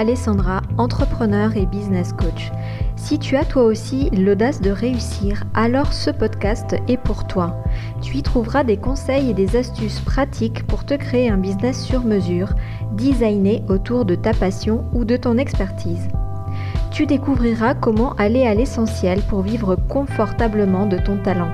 Alessandra, 0.00 0.62
entrepreneur 0.78 1.54
et 1.58 1.66
business 1.66 2.14
coach. 2.14 2.50
Si 2.96 3.18
tu 3.18 3.36
as 3.36 3.44
toi 3.44 3.64
aussi 3.64 4.08
l'audace 4.12 4.62
de 4.62 4.70
réussir, 4.70 5.44
alors 5.52 5.92
ce 5.92 6.08
podcast 6.08 6.74
est 6.88 6.96
pour 6.96 7.26
toi. 7.26 7.62
Tu 8.00 8.16
y 8.16 8.22
trouveras 8.22 8.64
des 8.64 8.78
conseils 8.78 9.28
et 9.28 9.34
des 9.34 9.56
astuces 9.56 10.00
pratiques 10.00 10.66
pour 10.66 10.86
te 10.86 10.94
créer 10.94 11.28
un 11.28 11.36
business 11.36 11.84
sur 11.84 12.02
mesure, 12.02 12.54
designé 12.92 13.62
autour 13.68 14.06
de 14.06 14.14
ta 14.14 14.32
passion 14.32 14.86
ou 14.94 15.04
de 15.04 15.18
ton 15.18 15.36
expertise. 15.36 16.08
Tu 16.90 17.04
découvriras 17.04 17.74
comment 17.74 18.14
aller 18.14 18.46
à 18.46 18.54
l'essentiel 18.54 19.20
pour 19.28 19.42
vivre 19.42 19.76
confortablement 19.76 20.86
de 20.86 20.96
ton 20.96 21.18
talent. 21.18 21.52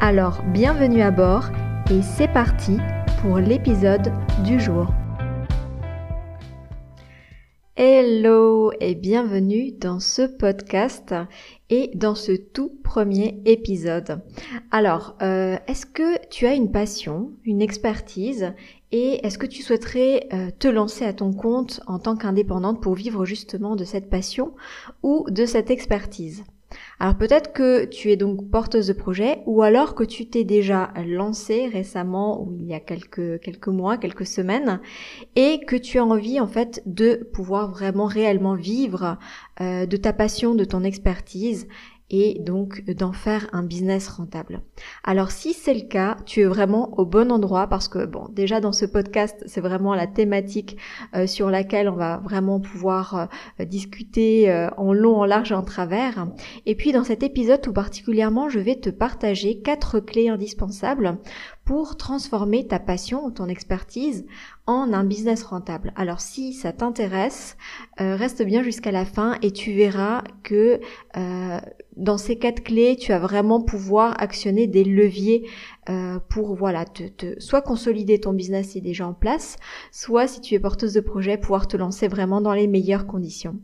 Alors, 0.00 0.42
bienvenue 0.54 1.02
à 1.02 1.10
bord 1.10 1.50
et 1.90 2.00
c'est 2.00 2.32
parti 2.32 2.78
pour 3.20 3.40
l'épisode 3.40 4.10
du 4.42 4.58
jour. 4.58 4.86
Hello 7.76 8.70
et 8.78 8.94
bienvenue 8.94 9.72
dans 9.72 9.98
ce 9.98 10.22
podcast 10.22 11.12
et 11.70 11.90
dans 11.96 12.14
ce 12.14 12.30
tout 12.30 12.70
premier 12.84 13.42
épisode. 13.46 14.22
Alors, 14.70 15.16
euh, 15.22 15.56
est-ce 15.66 15.84
que 15.84 16.24
tu 16.28 16.46
as 16.46 16.54
une 16.54 16.70
passion, 16.70 17.32
une 17.42 17.60
expertise 17.60 18.52
et 18.92 19.26
est-ce 19.26 19.38
que 19.38 19.46
tu 19.46 19.62
souhaiterais 19.62 20.28
euh, 20.32 20.52
te 20.56 20.68
lancer 20.68 21.04
à 21.04 21.12
ton 21.12 21.32
compte 21.32 21.80
en 21.88 21.98
tant 21.98 22.14
qu'indépendante 22.14 22.80
pour 22.80 22.94
vivre 22.94 23.24
justement 23.24 23.74
de 23.74 23.82
cette 23.82 24.08
passion 24.08 24.54
ou 25.02 25.26
de 25.28 25.44
cette 25.44 25.72
expertise? 25.72 26.44
Alors 27.00 27.16
peut-être 27.16 27.52
que 27.52 27.84
tu 27.86 28.10
es 28.10 28.16
donc 28.16 28.50
porteuse 28.50 28.86
de 28.86 28.92
projet 28.92 29.42
ou 29.46 29.62
alors 29.62 29.94
que 29.94 30.04
tu 30.04 30.28
t'es 30.28 30.44
déjà 30.44 30.92
lancée 31.06 31.66
récemment 31.66 32.42
ou 32.42 32.54
il 32.60 32.66
y 32.66 32.74
a 32.74 32.80
quelques, 32.80 33.40
quelques 33.40 33.68
mois, 33.68 33.98
quelques 33.98 34.26
semaines 34.26 34.80
et 35.34 35.60
que 35.66 35.76
tu 35.76 35.98
as 35.98 36.04
envie 36.04 36.40
en 36.40 36.46
fait 36.46 36.82
de 36.86 37.28
pouvoir 37.32 37.70
vraiment 37.70 38.06
réellement 38.06 38.54
vivre 38.54 39.18
euh, 39.60 39.86
de 39.86 39.96
ta 39.96 40.12
passion, 40.12 40.54
de 40.54 40.64
ton 40.64 40.84
expertise 40.84 41.66
et 42.14 42.38
donc 42.38 42.84
d'en 42.84 43.12
faire 43.12 43.48
un 43.52 43.62
business 43.64 44.08
rentable. 44.08 44.62
Alors 45.02 45.32
si 45.32 45.52
c'est 45.52 45.74
le 45.74 45.88
cas, 45.88 46.16
tu 46.26 46.42
es 46.42 46.44
vraiment 46.44 46.96
au 46.98 47.04
bon 47.04 47.32
endroit 47.32 47.66
parce 47.66 47.88
que 47.88 48.06
bon, 48.06 48.28
déjà 48.30 48.60
dans 48.60 48.72
ce 48.72 48.84
podcast, 48.84 49.42
c'est 49.46 49.60
vraiment 49.60 49.94
la 49.94 50.06
thématique 50.06 50.76
euh, 51.16 51.26
sur 51.26 51.50
laquelle 51.50 51.88
on 51.88 51.96
va 51.96 52.18
vraiment 52.18 52.60
pouvoir 52.60 53.28
euh, 53.60 53.64
discuter 53.64 54.50
euh, 54.50 54.68
en 54.76 54.92
long, 54.92 55.16
en 55.16 55.24
large 55.24 55.50
et 55.50 55.56
en 55.56 55.64
travers. 55.64 56.26
Et 56.66 56.76
puis 56.76 56.92
dans 56.92 57.04
cet 57.04 57.22
épisode 57.24 57.60
tout 57.60 57.72
particulièrement, 57.72 58.48
je 58.48 58.60
vais 58.60 58.76
te 58.76 58.90
partager 58.90 59.60
quatre 59.60 59.98
clés 59.98 60.28
indispensables 60.28 61.18
pour 61.64 61.96
transformer 61.96 62.66
ta 62.66 62.78
passion 62.78 63.24
ou 63.24 63.30
ton 63.30 63.48
expertise 63.48 64.26
en 64.66 64.92
un 64.92 65.04
business 65.04 65.42
rentable. 65.42 65.92
Alors 65.96 66.20
si 66.20 66.52
ça 66.52 66.72
t'intéresse, 66.72 67.56
euh, 68.00 68.16
reste 68.16 68.42
bien 68.42 68.62
jusqu'à 68.62 68.92
la 68.92 69.04
fin 69.04 69.36
et 69.42 69.50
tu 69.50 69.72
verras 69.72 70.22
que 70.42 70.80
euh, 71.16 71.60
dans 71.96 72.18
ces 72.18 72.36
quatre 72.36 72.62
clés, 72.62 72.96
tu 72.96 73.12
vas 73.12 73.18
vraiment 73.18 73.60
pouvoir 73.60 74.20
actionner 74.20 74.66
des 74.66 74.84
leviers 74.84 75.48
euh, 75.88 76.18
pour 76.28 76.54
voilà 76.54 76.84
te, 76.84 77.38
soit 77.40 77.62
consolider 77.62 78.20
ton 78.20 78.32
business 78.32 78.72
qui 78.72 78.78
est 78.78 78.82
déjà 78.82 79.06
en 79.06 79.14
place, 79.14 79.56
soit 79.92 80.26
si 80.26 80.40
tu 80.40 80.54
es 80.54 80.58
porteuse 80.58 80.94
de 80.94 81.00
projet, 81.00 81.36
pouvoir 81.36 81.68
te 81.68 81.76
lancer 81.76 82.08
vraiment 82.08 82.40
dans 82.40 82.54
les 82.54 82.66
meilleures 82.66 83.06
conditions. 83.06 83.56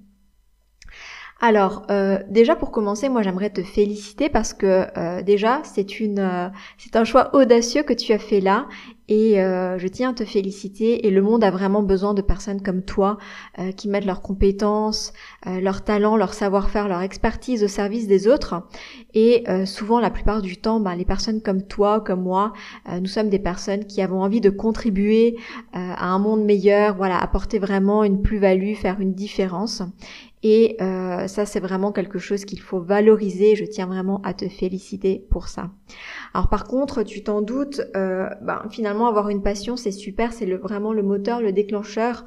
Alors 1.43 1.87
euh, 1.91 2.19
déjà 2.29 2.55
pour 2.55 2.71
commencer, 2.71 3.09
moi 3.09 3.23
j'aimerais 3.23 3.49
te 3.49 3.63
féliciter 3.63 4.29
parce 4.29 4.53
que 4.53 4.87
euh, 4.99 5.23
déjà 5.23 5.63
c'est 5.65 5.99
une 5.99 6.53
c'est 6.77 6.97
un 6.97 7.05
choix 7.05 7.35
audacieux 7.35 7.83
que 7.83 7.95
tu 7.95 8.13
as 8.13 8.19
fait 8.19 8.41
là 8.41 8.69
et 9.11 9.35
je 9.35 9.87
tiens 9.89 10.11
à 10.11 10.15
te 10.15 10.25
féliciter 10.25 11.07
et 11.07 11.11
le 11.11 11.21
monde 11.21 11.45
a 11.45 11.51
vraiment 11.51 11.83
besoin 11.83 12.15
de 12.15 12.23
personnes 12.23 12.63
comme 12.63 12.83
toi 12.83 13.19
qui 13.77 13.89
mettent 13.89 14.07
leurs 14.07 14.23
compétences, 14.23 15.13
leurs 15.45 15.83
talents, 15.83 16.17
leur 16.17 16.33
savoir-faire, 16.33 16.89
leur 16.89 17.03
expertise 17.03 17.65
au 17.65 17.69
service 17.69 18.07
des 18.07 18.29
autres 18.29 18.63
et 19.13 19.45
souvent 19.67 20.01
la 20.01 20.11
plupart 20.11 20.43
du 20.43 20.57
temps 20.57 20.81
ben, 20.81 20.95
les 20.95 21.05
personnes 21.05 21.43
comme 21.43 21.63
toi, 21.63 22.01
comme 22.01 22.23
moi, 22.23 22.53
nous 22.89 23.07
sommes 23.07 23.29
des 23.29 23.41
personnes 23.41 23.85
qui 23.85 24.01
avons 24.01 24.23
envie 24.23 24.41
de 24.41 24.51
contribuer 24.51 25.37
à 25.73 26.07
un 26.07 26.19
monde 26.19 26.45
meilleur, 26.45 26.97
voilà, 26.97 27.19
apporter 27.19 27.59
vraiment 27.59 28.05
une 28.05 28.23
plus-value, 28.23 28.75
faire 28.75 29.01
une 29.01 29.15
différence 29.15 29.83
et 30.43 30.77
euh, 30.81 31.27
ça, 31.27 31.45
c'est 31.45 31.61
vraiment 31.61 31.93
quelque 31.93 32.19
chose 32.19 32.45
qu'il 32.45 32.61
faut 32.61 32.81
valoriser. 32.81 33.57
Je 33.57 33.65
tiens 33.65 33.87
vraiment 33.87 34.23
à 34.23 34.33
te 34.33 34.49
féliciter 34.49 35.23
pour 35.31 35.49
ça. 35.49 35.71
Alors 36.33 36.49
par 36.49 36.65
contre, 36.65 37.03
tu 37.03 37.23
t'en 37.25 37.43
doutes, 37.43 37.83
euh, 37.97 38.29
ben, 38.41 38.63
finalement, 38.71 39.09
avoir 39.09 39.31
une 39.31 39.43
passion, 39.43 39.77
c'est 39.77 39.91
super, 39.91 40.33
c'est 40.33 40.47
vraiment 40.47 40.93
le 40.93 41.03
moteur, 41.03 41.41
le 41.41 41.53
déclencheur. 41.53 42.25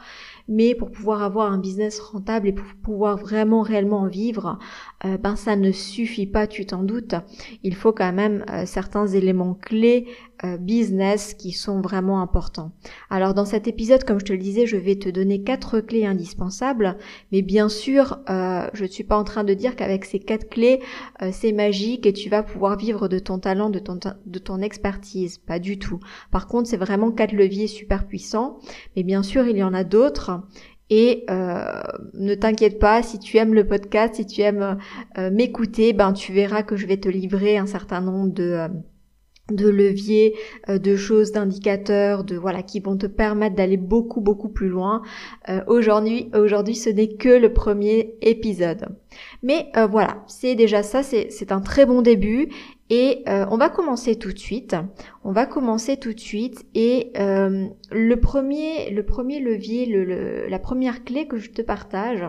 Mais 0.48 0.76
pour 0.76 0.92
pouvoir 0.92 1.24
avoir 1.24 1.52
un 1.52 1.58
business 1.58 2.00
rentable 2.00 2.48
et 2.48 2.54
pour 2.54 2.66
pouvoir 2.84 3.18
vraiment 3.18 3.62
réellement 3.62 4.02
en 4.02 4.08
vivre, 4.08 4.60
euh, 5.06 5.18
ben 5.18 5.36
ça 5.36 5.56
ne 5.56 5.72
suffit 5.72 6.28
pas, 6.28 6.48
tu 6.48 6.66
t'en 6.66 6.84
doutes. 6.84 7.16
Il 7.64 7.76
faut 7.76 7.94
quand 7.94 8.12
même 8.14 8.44
euh, 8.50 8.66
certains 8.66 9.08
éléments 9.08 9.54
clés 9.54 10.08
euh, 10.44 10.58
business 10.58 11.34
qui 11.34 11.52
sont 11.52 11.80
vraiment 11.80 12.22
importants. 12.22 12.74
Alors 13.10 13.34
dans 13.34 13.46
cet 13.46 13.68
épisode, 13.68 14.04
comme 14.04 14.20
je 14.20 14.26
te 14.26 14.34
le 14.34 14.40
disais, 14.40 14.66
je 14.66 14.76
vais 14.76 14.96
te 14.96 15.10
donner 15.10 15.44
quatre 15.44 15.80
clés 15.80 16.06
indispensables, 16.06 16.98
mais 17.32 17.42
bien 17.42 17.70
sûr, 17.70 18.20
je 18.28 18.84
ne 18.84 18.88
suis 18.88 19.04
pas 19.04 19.18
en 19.18 19.24
train 19.24 19.44
de 19.44 19.54
dire 19.54 19.76
qu'avec 19.76 20.06
ces 20.06 20.20
quatre 20.20 20.50
clés, 20.50 20.82
c'est 21.32 21.52
magique 21.52 22.06
et 22.06 22.14
tu 22.14 22.30
vas 22.30 22.44
pouvoir 22.44 22.78
vivre 22.78 23.08
de 23.08 23.20
ton 23.20 23.40
talent, 23.40 23.70
de 23.70 23.80
ton, 23.80 23.98
de 24.26 24.40
ton 24.40 24.62
expertise. 24.62 25.38
Pas 25.38 25.60
du 25.60 25.80
tout. 25.80 26.00
Par 26.32 26.48
contre, 26.48 26.68
c'est 26.68 26.78
vraiment 26.78 27.12
quatre 27.12 27.34
leviers 27.34 27.68
super 27.68 28.08
puissants, 28.08 28.60
mais 28.96 29.04
bien 29.04 29.24
sûr, 29.24 29.48
il 29.48 29.58
y 29.58 29.64
en 29.64 29.74
a 29.74 29.84
d'autres 29.84 30.33
et 30.90 31.26
euh, 31.30 31.82
ne 32.14 32.36
t'inquiète 32.36 32.78
pas, 32.78 33.02
si 33.02 33.18
tu 33.18 33.38
aimes 33.38 33.54
le 33.54 33.66
podcast, 33.66 34.16
si 34.16 34.26
tu 34.26 34.42
aimes 34.42 34.78
euh, 35.18 35.32
m'écouter, 35.32 35.94
ben 35.94 36.14
tu 36.14 36.34
verras 36.34 36.64
que 36.64 36.76
je 36.76 36.86
vais 36.86 36.98
te 36.98 37.10
livrer 37.10 37.58
un 37.58 37.66
certain 37.66 38.02
nombre 38.02 38.32
de 38.34 38.44
euh, 38.44 38.68
de 39.52 39.68
leviers, 39.68 40.36
de 40.70 40.96
choses, 40.96 41.32
d'indicateurs, 41.34 42.24
de 42.24 42.38
voilà, 42.38 42.64
qui 42.64 42.80
vont 42.80 42.98
te 42.98 43.08
permettre 43.08 43.56
d'aller 43.56 43.78
beaucoup 43.78 44.22
beaucoup 44.22 44.50
plus 44.50 44.70
loin. 44.70 45.02
aujourd'hui, 45.68 46.30
aujourd'hui, 46.34 46.76
ce 46.76 46.90
n'est 46.90 47.16
que 47.16 47.30
le 47.30 47.52
premier 47.52 48.16
épisode. 48.22 48.88
Mais 49.42 49.70
voilà, 49.90 50.24
c'est 50.28 50.56
déjà 50.56 50.82
ça, 50.82 51.04
c'est 51.04 51.52
un 51.52 51.60
très 51.60 51.86
bon 51.86 52.02
début 52.02 52.50
et 52.96 53.24
euh, 53.28 53.46
on 53.50 53.58
va 53.58 53.70
commencer 53.70 54.18
tout 54.18 54.32
de 54.32 54.38
suite. 54.38 54.76
On 55.24 55.32
va 55.32 55.48
commencer 55.48 55.98
tout 55.98 56.14
de 56.14 56.20
suite. 56.20 56.64
Et 56.76 57.12
euh, 57.18 57.68
le 57.92 58.16
premier, 58.18 58.92
le 58.92 59.04
premier 59.04 59.40
levier, 59.40 59.88
le, 59.88 60.48
la 60.48 60.60
première 60.60 61.04
clé 61.04 61.28
que 61.28 61.38
je 61.38 61.50
te 61.50 61.64
partage, 61.64 62.24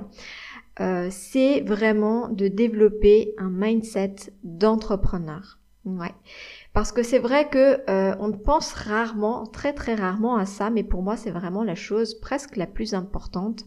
euh, 0.81 1.09
c'est 1.11 1.61
vraiment 1.61 2.31
de 2.31 2.49
développer 2.49 3.35
un 3.37 3.51
mindset 3.51 4.15
d'entrepreneur. 4.43 5.59
Ouais. 5.85 6.15
Parce 6.75 6.91
que 6.91 7.05
c'est 7.05 7.21
vrai 7.21 7.49
que 7.49 7.81
on 8.21 8.33
pense 8.33 8.73
rarement, 8.73 9.47
très 9.47 9.73
très 9.73 9.95
rarement 9.95 10.37
à 10.37 10.45
ça, 10.45 10.71
mais 10.71 10.83
pour 10.83 11.03
moi 11.03 11.17
c'est 11.17 11.31
vraiment 11.31 11.63
la 11.63 11.77
chose 11.77 12.19
presque 12.21 12.57
la 12.57 12.67
plus 12.67 12.95
importante. 12.95 13.65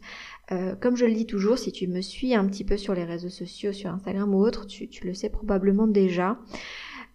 comme 0.81 0.97
je 0.97 1.05
le 1.05 1.13
dis 1.13 1.25
toujours, 1.25 1.57
si 1.57 1.71
tu 1.71 1.87
me 1.87 2.01
suis 2.01 2.35
un 2.35 2.45
petit 2.45 2.65
peu 2.65 2.75
sur 2.75 2.93
les 2.93 3.05
réseaux 3.05 3.29
sociaux, 3.29 3.71
sur 3.71 3.91
Instagram 3.91 4.35
ou 4.35 4.41
autre, 4.43 4.67
tu, 4.67 4.89
tu 4.89 5.07
le 5.07 5.13
sais 5.13 5.29
probablement 5.29 5.87
déjà. 5.87 6.37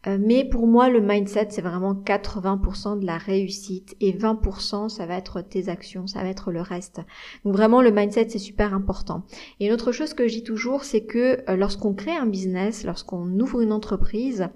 Euh, 0.07 0.19
mais 0.21 0.45
pour 0.45 0.67
moi, 0.67 0.89
le 0.89 1.01
mindset, 1.01 1.49
c'est 1.51 1.63
vraiment 1.63 1.95
80% 1.95 2.99
de 2.99 3.07
la 3.07 3.19
réussite 3.19 3.97
et 4.01 4.13
20%, 4.13 4.89
ça 4.89 5.07
va 5.07 5.17
être 5.17 5.41
tes 5.43 5.69
actions, 5.69 6.07
ça 6.07 6.23
va 6.23 6.29
être 6.29 6.51
le 6.51 6.61
reste. 6.61 7.01
Donc 7.45 7.55
vraiment, 7.55 7.83
le 7.83 7.91
mindset, 7.91 8.29
c'est 8.29 8.39
super 8.39 8.75
important. 8.75 9.25
Et 9.61 9.67
une 9.67 9.73
autre 9.73 9.93
chose 9.93 10.15
que 10.15 10.27
je 10.27 10.35
dis 10.35 10.43
toujours, 10.43 10.85
c'est 10.85 11.05
que 11.05 11.39
euh, 11.49 11.57
lorsqu'on 11.57 11.95
crée 11.95 12.17
un 12.17 12.27
business, 12.27 12.85
lorsqu'on 12.85 13.29
ouvre 13.39 13.61
une 13.61 13.73
entreprise, 13.73 14.49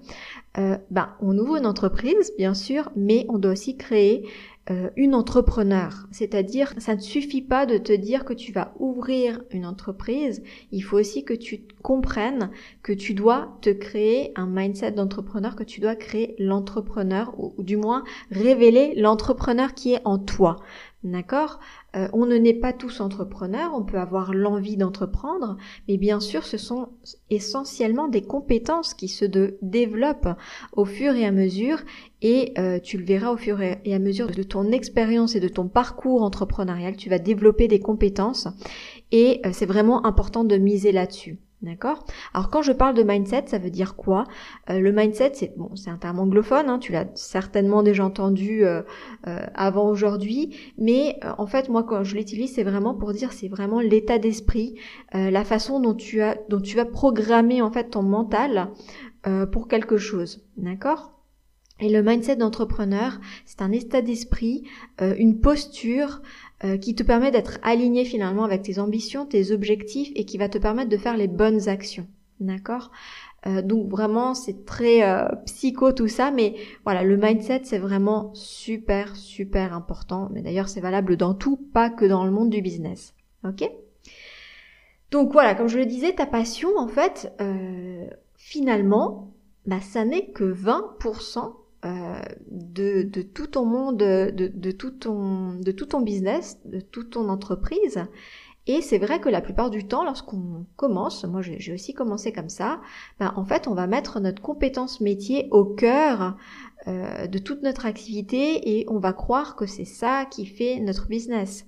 euh, 0.57 0.77
ben, 0.91 1.09
on 1.21 1.37
ouvre 1.37 1.55
une 1.55 1.65
entreprise, 1.65 2.33
bien 2.37 2.53
sûr, 2.53 2.91
mais 2.95 3.25
on 3.29 3.37
doit 3.37 3.51
aussi 3.51 3.77
créer 3.77 4.27
euh, 4.69 4.89
une 4.97 5.15
entrepreneur. 5.15 6.07
C'est-à-dire, 6.11 6.73
ça 6.77 6.95
ne 6.95 6.99
suffit 6.99 7.41
pas 7.41 7.65
de 7.65 7.77
te 7.77 7.93
dire 7.93 8.25
que 8.25 8.33
tu 8.33 8.51
vas 8.51 8.73
ouvrir 8.79 9.41
une 9.51 9.65
entreprise. 9.65 10.43
Il 10.71 10.81
faut 10.81 10.97
aussi 10.97 11.23
que 11.23 11.33
tu 11.33 11.61
comprennes 11.83 12.51
que 12.83 12.91
tu 12.91 13.13
dois 13.13 13.57
te 13.61 13.69
créer 13.69 14.33
un 14.35 14.45
mindset 14.45 14.91
d'entrepreneur, 14.91 15.55
que 15.55 15.63
tu 15.63 15.79
dois 15.79 15.95
créer 15.95 16.35
l'entrepreneur, 16.37 17.33
ou, 17.39 17.53
ou, 17.57 17.63
du 17.63 17.77
moins 17.77 18.03
révéler 18.29 18.93
l'entrepreneur 18.95 19.73
qui 19.73 19.93
est 19.93 20.01
en 20.03 20.17
toi. 20.17 20.57
D'accord? 21.11 21.59
Euh, 21.95 22.09
On 22.11 22.25
ne 22.25 22.35
naît 22.35 22.53
pas 22.53 22.73
tous 22.73 22.99
entrepreneurs, 22.99 23.71
on 23.73 23.83
peut 23.83 23.97
avoir 23.97 24.33
l'envie 24.33 24.75
d'entreprendre, 24.75 25.55
mais 25.87 25.95
bien 25.95 26.19
sûr 26.19 26.43
ce 26.43 26.57
sont 26.57 26.89
essentiellement 27.29 28.09
des 28.09 28.21
compétences 28.21 28.93
qui 28.93 29.07
se 29.07 29.23
développent 29.61 30.27
au 30.73 30.83
fur 30.83 31.15
et 31.15 31.25
à 31.25 31.31
mesure 31.31 31.79
et 32.21 32.53
euh, 32.57 32.79
tu 32.79 32.97
le 32.97 33.05
verras 33.05 33.31
au 33.31 33.37
fur 33.37 33.61
et 33.61 33.93
à 33.93 33.99
mesure 33.99 34.27
de 34.27 34.43
ton 34.43 34.71
expérience 34.71 35.35
et 35.35 35.39
de 35.39 35.47
ton 35.47 35.69
parcours 35.69 36.23
entrepreneurial, 36.23 36.97
tu 36.97 37.09
vas 37.09 37.19
développer 37.19 37.69
des 37.69 37.79
compétences 37.79 38.49
et 39.11 39.39
euh, 39.45 39.51
c'est 39.53 39.65
vraiment 39.65 40.05
important 40.05 40.43
de 40.43 40.57
miser 40.57 40.91
là-dessus. 40.91 41.39
D'accord? 41.63 42.05
Alors 42.35 42.51
quand 42.51 42.61
je 42.61 42.71
parle 42.71 42.93
de 42.93 43.01
mindset, 43.01 43.45
ça 43.47 43.57
veut 43.57 43.71
dire 43.71 43.95
quoi? 43.95 44.25
Euh, 44.69 44.79
Le 44.79 44.91
mindset, 44.91 45.31
c'est 45.33 45.57
bon, 45.57 45.75
c'est 45.75 45.89
un 45.89 45.97
terme 45.97 46.19
anglophone, 46.19 46.69
hein, 46.69 46.77
tu 46.77 46.91
l'as 46.91 47.07
certainement 47.15 47.81
déjà 47.81 48.05
entendu 48.05 48.63
euh, 48.63 48.83
euh, 49.25 49.39
avant 49.55 49.89
aujourd'hui, 49.89 50.55
mais 50.77 51.19
en 51.39 51.47
fait 51.47 51.67
moi 51.69 51.81
quand 51.81 52.03
je 52.03 52.15
l'utilise, 52.15 52.53
c'est 52.53 52.63
vraiment 52.63 52.93
pour 52.93 53.11
dire 53.11 53.33
c'est 53.33 53.47
vraiment 53.47 53.79
l'état 53.79 54.19
d'esprit, 54.19 54.75
la 55.13 55.43
façon 55.43 55.79
dont 55.79 55.95
tu 55.95 56.21
as 56.21 56.37
dont 56.47 56.61
tu 56.61 56.75
vas 56.75 56.85
programmer 56.85 57.63
en 57.63 57.71
fait 57.71 57.89
ton 57.89 58.03
mental 58.03 58.69
pour 59.51 59.67
quelque 59.67 59.97
chose. 59.97 60.45
D'accord? 60.57 61.13
Et 61.79 61.89
le 61.89 62.01
mindset 62.03 62.35
d'entrepreneur, 62.35 63.19
c'est 63.45 63.61
un 63.61 63.71
état 63.71 64.01
d'esprit, 64.01 64.63
une 64.99 65.39
posture 65.39 66.21
euh, 66.63 66.77
qui 66.77 66.95
te 66.95 67.03
permet 67.03 67.29
d'être 67.29 67.59
aligné 67.61 68.03
finalement 68.03 68.43
avec 68.43 68.63
tes 68.63 68.79
ambitions, 68.79 69.27
tes 69.27 69.51
objectifs 69.51 70.11
et 70.15 70.25
qui 70.25 70.39
va 70.39 70.49
te 70.49 70.57
permettre 70.57 70.89
de 70.89 70.97
faire 70.97 71.15
les 71.15 71.27
bonnes 71.27 71.69
actions. 71.69 72.07
D'accord? 72.39 72.91
Euh, 73.45 73.61
donc 73.61 73.87
vraiment 73.89 74.33
c'est 74.33 74.65
très 74.65 75.03
euh, 75.03 75.27
psycho 75.45 75.91
tout 75.91 76.07
ça, 76.07 76.31
mais 76.31 76.55
voilà 76.83 77.03
le 77.03 77.15
mindset 77.15 77.61
c'est 77.63 77.77
vraiment 77.77 78.31
super 78.33 79.15
super 79.15 79.73
important. 79.73 80.29
Mais 80.31 80.41
d'ailleurs 80.41 80.67
c'est 80.67 80.81
valable 80.81 81.15
dans 81.15 81.35
tout, 81.35 81.57
pas 81.57 81.91
que 81.91 82.05
dans 82.05 82.25
le 82.25 82.31
monde 82.31 82.49
du 82.49 82.63
business. 82.63 83.13
Ok? 83.43 83.69
Donc 85.11 85.31
voilà, 85.31 85.53
comme 85.53 85.67
je 85.67 85.77
le 85.77 85.85
disais, 85.85 86.13
ta 86.13 86.25
passion 86.25 86.69
en 86.75 86.87
fait, 86.87 87.31
finalement, 88.35 89.31
bah, 89.67 89.79
ça 89.79 90.05
n'est 90.05 90.31
que 90.31 90.43
20% 90.43 91.53
euh, 91.85 92.19
de, 92.49 93.03
de, 93.03 93.21
tout 93.21 93.47
ton 93.47 93.65
monde, 93.65 93.97
de, 93.97 94.31
de, 94.31 94.71
tout 94.71 94.91
ton, 94.91 95.53
de 95.53 95.71
tout 95.71 95.85
ton 95.85 96.01
business, 96.01 96.59
de 96.65 96.79
toute 96.79 97.11
ton 97.11 97.29
entreprise. 97.29 98.03
Et 98.67 98.81
c'est 98.81 98.97
vrai 98.97 99.21
que 99.21 99.29
la 99.29 99.41
plupart 99.41 99.69
du 99.69 99.87
temps, 99.87 100.03
lorsqu'on 100.03 100.65
commence, 100.75 101.23
moi 101.23 101.41
j'ai 101.41 101.73
aussi 101.73 101.93
commencé 101.93 102.33
comme 102.33 102.49
ça, 102.49 102.81
ben, 103.19 103.31
en 103.37 103.45
fait 103.45 103.67
on 103.67 103.73
va 103.73 103.87
mettre 103.87 104.19
notre 104.19 104.41
compétence 104.41 104.99
métier 104.99 105.47
au 105.51 105.63
cœur 105.63 106.35
euh, 106.87 107.27
de 107.27 107.37
toute 107.37 107.61
notre 107.61 107.85
activité 107.85 108.77
et 108.77 108.85
on 108.89 108.99
va 108.99 109.13
croire 109.13 109.55
que 109.55 109.65
c'est 109.65 109.85
ça 109.85 110.25
qui 110.25 110.45
fait 110.45 110.79
notre 110.81 111.07
business. 111.07 111.65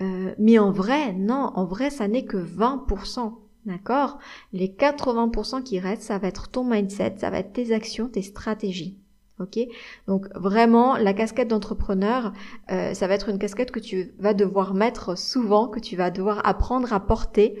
Euh, 0.00 0.34
mais 0.38 0.58
en 0.58 0.70
vrai, 0.70 1.12
non, 1.12 1.50
en 1.54 1.66
vrai 1.66 1.90
ça 1.90 2.08
n'est 2.08 2.24
que 2.24 2.38
20%. 2.38 3.34
D'accord? 3.66 4.18
Les 4.54 4.68
80% 4.68 5.62
qui 5.62 5.78
restent, 5.78 6.04
ça 6.04 6.18
va 6.18 6.28
être 6.28 6.48
ton 6.48 6.64
mindset, 6.64 7.16
ça 7.18 7.28
va 7.28 7.40
être 7.40 7.52
tes 7.52 7.72
actions, 7.74 8.08
tes 8.08 8.22
stratégies. 8.22 8.99
Donc 10.06 10.26
vraiment 10.34 10.96
la 10.96 11.12
casquette 11.14 11.48
d'entrepreneur, 11.48 12.32
euh, 12.70 12.94
ça 12.94 13.06
va 13.06 13.14
être 13.14 13.28
une 13.28 13.38
casquette 13.38 13.70
que 13.70 13.80
tu 13.80 14.12
vas 14.18 14.34
devoir 14.34 14.74
mettre 14.74 15.16
souvent, 15.16 15.68
que 15.68 15.80
tu 15.80 15.96
vas 15.96 16.10
devoir 16.10 16.46
apprendre 16.46 16.92
à 16.92 17.00
porter 17.00 17.58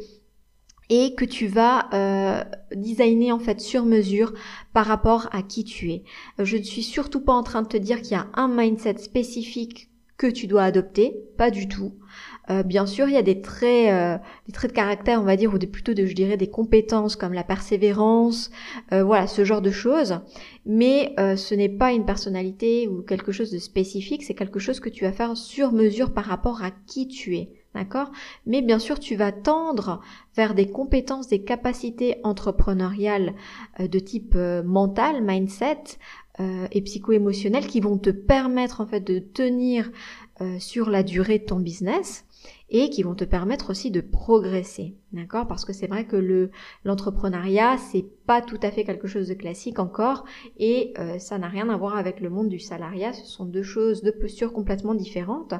et 0.90 1.14
que 1.14 1.24
tu 1.24 1.46
vas 1.46 1.88
euh, 1.94 2.42
designer 2.74 3.32
en 3.32 3.38
fait 3.38 3.60
sur 3.60 3.84
mesure 3.84 4.34
par 4.72 4.86
rapport 4.86 5.28
à 5.32 5.42
qui 5.42 5.64
tu 5.64 5.92
es. 5.92 6.02
Je 6.38 6.56
ne 6.56 6.62
suis 6.62 6.82
surtout 6.82 7.20
pas 7.20 7.32
en 7.32 7.44
train 7.44 7.62
de 7.62 7.68
te 7.68 7.76
dire 7.76 8.02
qu'il 8.02 8.12
y 8.12 8.16
a 8.16 8.26
un 8.34 8.48
mindset 8.48 8.98
spécifique 8.98 9.90
que 10.18 10.26
tu 10.26 10.46
dois 10.46 10.64
adopter, 10.64 11.16
pas 11.38 11.50
du 11.50 11.66
tout. 11.66 11.94
Euh, 12.50 12.62
bien 12.62 12.86
sûr, 12.86 13.08
il 13.08 13.14
y 13.14 13.18
a 13.18 13.22
des 13.22 13.40
traits, 13.40 13.92
euh, 13.92 14.18
des 14.46 14.52
traits 14.52 14.72
de 14.72 14.76
caractère, 14.76 15.20
on 15.20 15.24
va 15.24 15.36
dire, 15.36 15.54
ou 15.54 15.58
plutôt 15.58 15.94
de, 15.94 16.04
je 16.04 16.14
dirais, 16.14 16.36
des 16.36 16.48
compétences 16.50 17.14
comme 17.14 17.32
la 17.32 17.44
persévérance, 17.44 18.50
euh, 18.92 19.04
voilà, 19.04 19.26
ce 19.26 19.44
genre 19.44 19.62
de 19.62 19.70
choses. 19.70 20.20
Mais 20.66 21.14
ce 21.16 21.54
n'est 21.54 21.70
pas 21.70 21.92
une 21.92 22.04
personnalité 22.04 22.86
ou 22.86 23.02
quelque 23.02 23.32
chose 23.32 23.50
de 23.50 23.58
spécifique, 23.58 24.22
c'est 24.22 24.34
quelque 24.34 24.58
chose 24.58 24.78
que 24.78 24.90
tu 24.90 25.04
vas 25.04 25.12
faire 25.12 25.36
sur 25.36 25.72
mesure 25.72 26.12
par 26.12 26.24
rapport 26.24 26.62
à 26.62 26.70
qui 26.86 27.08
tu 27.08 27.36
es. 27.36 27.50
D'accord? 27.74 28.10
Mais 28.46 28.62
bien 28.62 28.78
sûr, 28.78 28.98
tu 28.98 29.16
vas 29.16 29.32
tendre 29.32 30.00
vers 30.36 30.54
des 30.54 30.68
compétences, 30.70 31.28
des 31.28 31.42
capacités 31.42 32.16
entrepreneuriales 32.24 33.34
de 33.78 33.98
type 33.98 34.34
mental, 34.34 35.22
mindset 35.22 35.98
et 36.38 36.82
psycho-émotionnel 36.82 37.66
qui 37.66 37.80
vont 37.80 37.96
te 37.96 38.10
permettre 38.10 38.80
en 38.80 38.86
fait 38.86 39.00
de 39.00 39.18
tenir 39.18 39.90
sur 40.58 40.90
la 40.90 41.02
durée 41.02 41.38
de 41.38 41.44
ton 41.44 41.60
business 41.60 42.26
et 42.70 42.88
qui 42.90 43.02
vont 43.02 43.14
te 43.14 43.24
permettre 43.24 43.70
aussi 43.70 43.90
de 43.90 44.00
progresser. 44.00 44.96
D'accord? 45.12 45.48
Parce 45.48 45.64
que 45.64 45.72
c'est 45.72 45.88
vrai 45.88 46.06
que 46.06 46.14
le 46.14 46.52
l'entrepreneuriat, 46.84 47.78
c'est 47.78 48.04
pas 48.26 48.40
tout 48.40 48.60
à 48.62 48.70
fait 48.70 48.84
quelque 48.84 49.08
chose 49.08 49.26
de 49.26 49.34
classique 49.34 49.80
encore 49.80 50.24
et 50.56 50.94
euh, 51.00 51.18
ça 51.18 51.36
n'a 51.36 51.48
rien 51.48 51.68
à 51.68 51.76
voir 51.76 51.96
avec 51.96 52.20
le 52.20 52.30
monde 52.30 52.48
du 52.48 52.60
salariat, 52.60 53.12
ce 53.12 53.26
sont 53.26 53.44
deux 53.44 53.64
choses, 53.64 54.02
deux 54.04 54.12
postures 54.12 54.52
complètement 54.52 54.94
différentes. 54.94 55.52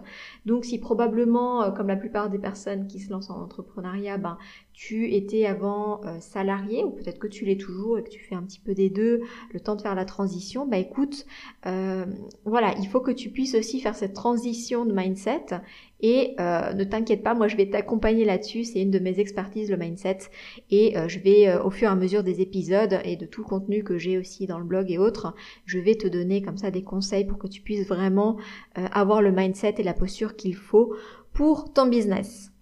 Donc 0.46 0.64
si 0.64 0.78
probablement 0.78 1.64
euh, 1.64 1.70
comme 1.72 1.88
la 1.88 1.96
plupart 1.96 2.30
des 2.30 2.38
personnes 2.38 2.86
qui 2.86 3.00
se 3.00 3.10
lancent 3.10 3.30
en 3.30 3.42
entrepreneuriat, 3.42 4.18
ben 4.18 4.38
tu 4.72 5.12
étais 5.12 5.46
avant 5.46 6.00
euh, 6.04 6.20
salarié 6.20 6.84
ou 6.84 6.90
peut-être 6.92 7.18
que 7.18 7.26
tu 7.26 7.44
l'es 7.44 7.56
toujours 7.56 7.98
et 7.98 8.04
que 8.04 8.08
tu 8.08 8.20
fais 8.20 8.36
un 8.36 8.42
petit 8.44 8.60
peu 8.60 8.72
des 8.72 8.88
deux, 8.88 9.22
le 9.52 9.58
temps 9.58 9.74
de 9.74 9.82
faire 9.82 9.96
la 9.96 10.04
transition, 10.04 10.64
bah 10.64 10.78
écoute, 10.78 11.26
voilà, 12.44 12.74
il 12.78 12.86
faut 12.86 13.00
que 13.00 13.10
tu 13.10 13.30
puisses 13.30 13.56
aussi 13.56 13.80
faire 13.80 13.96
cette 13.96 14.14
transition 14.14 14.84
de 14.84 14.92
mindset 14.92 15.46
et 16.02 16.36
ne 16.38 16.84
t'inquiète 16.84 17.22
pas, 17.22 17.34
moi 17.34 17.48
je 17.48 17.56
vais 17.56 17.68
t'accompagner 17.68 18.24
là-dessus, 18.24 18.64
c'est 18.64 18.80
une 18.80 18.90
de 18.90 18.98
mes 18.98 19.18
expériences 19.18 19.40
le 19.68 19.76
mindset, 19.76 20.18
et 20.70 20.96
euh, 20.96 21.08
je 21.08 21.18
vais 21.18 21.48
euh, 21.48 21.62
au 21.62 21.70
fur 21.70 21.88
et 21.88 21.90
à 21.90 21.94
mesure 21.94 22.22
des 22.22 22.40
épisodes 22.40 23.00
et 23.04 23.16
de 23.16 23.26
tout 23.26 23.42
le 23.42 23.46
contenu 23.46 23.82
que 23.82 23.98
j'ai 23.98 24.18
aussi 24.18 24.46
dans 24.46 24.58
le 24.58 24.64
blog 24.64 24.90
et 24.90 24.98
autres, 24.98 25.34
je 25.66 25.78
vais 25.78 25.94
te 25.94 26.06
donner 26.06 26.42
comme 26.42 26.56
ça 26.56 26.70
des 26.70 26.82
conseils 26.82 27.24
pour 27.24 27.38
que 27.38 27.46
tu 27.46 27.60
puisses 27.60 27.86
vraiment 27.86 28.38
euh, 28.78 28.86
avoir 28.92 29.22
le 29.22 29.32
mindset 29.32 29.76
et 29.78 29.82
la 29.82 29.94
posture 29.94 30.36
qu'il 30.36 30.54
faut 30.54 30.94
pour 31.32 31.72
ton 31.72 31.86
business. 31.86 32.52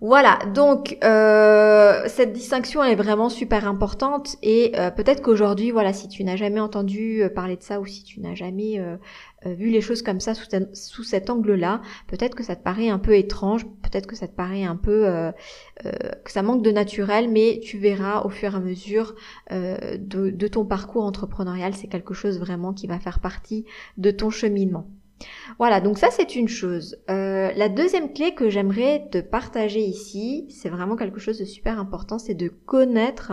Voilà, 0.00 0.38
donc 0.54 0.98
cette 1.00 2.32
distinction 2.32 2.84
est 2.84 2.96
vraiment 2.96 3.28
super 3.28 3.66
importante 3.66 4.36
et 4.42 4.72
peut-être 4.96 5.22
qu'aujourd'hui, 5.22 5.70
voilà, 5.70 5.92
si 5.92 6.08
tu 6.08 6.22
n'as 6.22 6.36
jamais 6.36 6.60
entendu 6.60 7.22
parler 7.34 7.56
de 7.56 7.62
ça 7.62 7.80
ou 7.80 7.86
si 7.86 8.04
tu 8.04 8.20
n'as 8.20 8.34
jamais 8.34 8.78
euh, 9.46 9.54
vu 9.54 9.68
les 9.68 9.80
choses 9.80 10.02
comme 10.02 10.20
ça 10.20 10.32
sous, 10.34 11.04
cet 11.04 11.30
angle-là, 11.30 11.82
peut-être 12.06 12.34
que 12.34 12.42
ça 12.42 12.56
te 12.56 12.62
paraît 12.62 12.88
un 12.88 12.98
peu 12.98 13.16
étrange, 13.16 13.66
peut-être 13.82 14.06
que 14.06 14.16
ça 14.16 14.26
te 14.26 14.34
paraît 14.34 14.64
un 14.64 14.76
peu 14.76 15.06
euh, 15.06 15.30
euh, 15.84 15.92
que 16.24 16.32
ça 16.32 16.42
manque 16.42 16.62
de 16.62 16.70
naturel, 16.70 17.28
mais 17.30 17.60
tu 17.62 17.78
verras 17.78 18.22
au 18.22 18.28
fur 18.28 18.54
et 18.54 18.56
à 18.56 18.60
mesure 18.60 19.14
de, 19.50 20.48
ton 20.48 20.64
parcours 20.64 21.04
entrepreneurial, 21.04 21.74
c'est 21.74 21.88
quelque 21.88 22.14
chose 22.14 22.38
vraiment 22.38 22.72
qui 22.72 22.86
va 22.86 22.98
faire 22.98 23.20
partie 23.20 23.64
de 23.98 24.10
ton 24.10 24.30
cheminement. 24.30 24.88
Voilà, 25.58 25.80
donc 25.80 25.98
ça 25.98 26.10
c'est 26.10 26.36
une 26.36 26.48
chose. 26.48 26.96
la 27.08 27.68
deuxième 27.68 28.12
clé 28.12 28.34
que 28.34 28.50
j'aimerais 28.50 29.08
te 29.10 29.18
partager 29.18 29.80
ici, 29.80 30.46
c'est 30.50 30.68
vraiment 30.68 30.96
quelque 30.96 31.20
chose 31.20 31.38
de 31.38 31.44
super 31.44 31.78
important, 31.78 32.18
c'est 32.18 32.34
de 32.34 32.48
connaître 32.48 33.32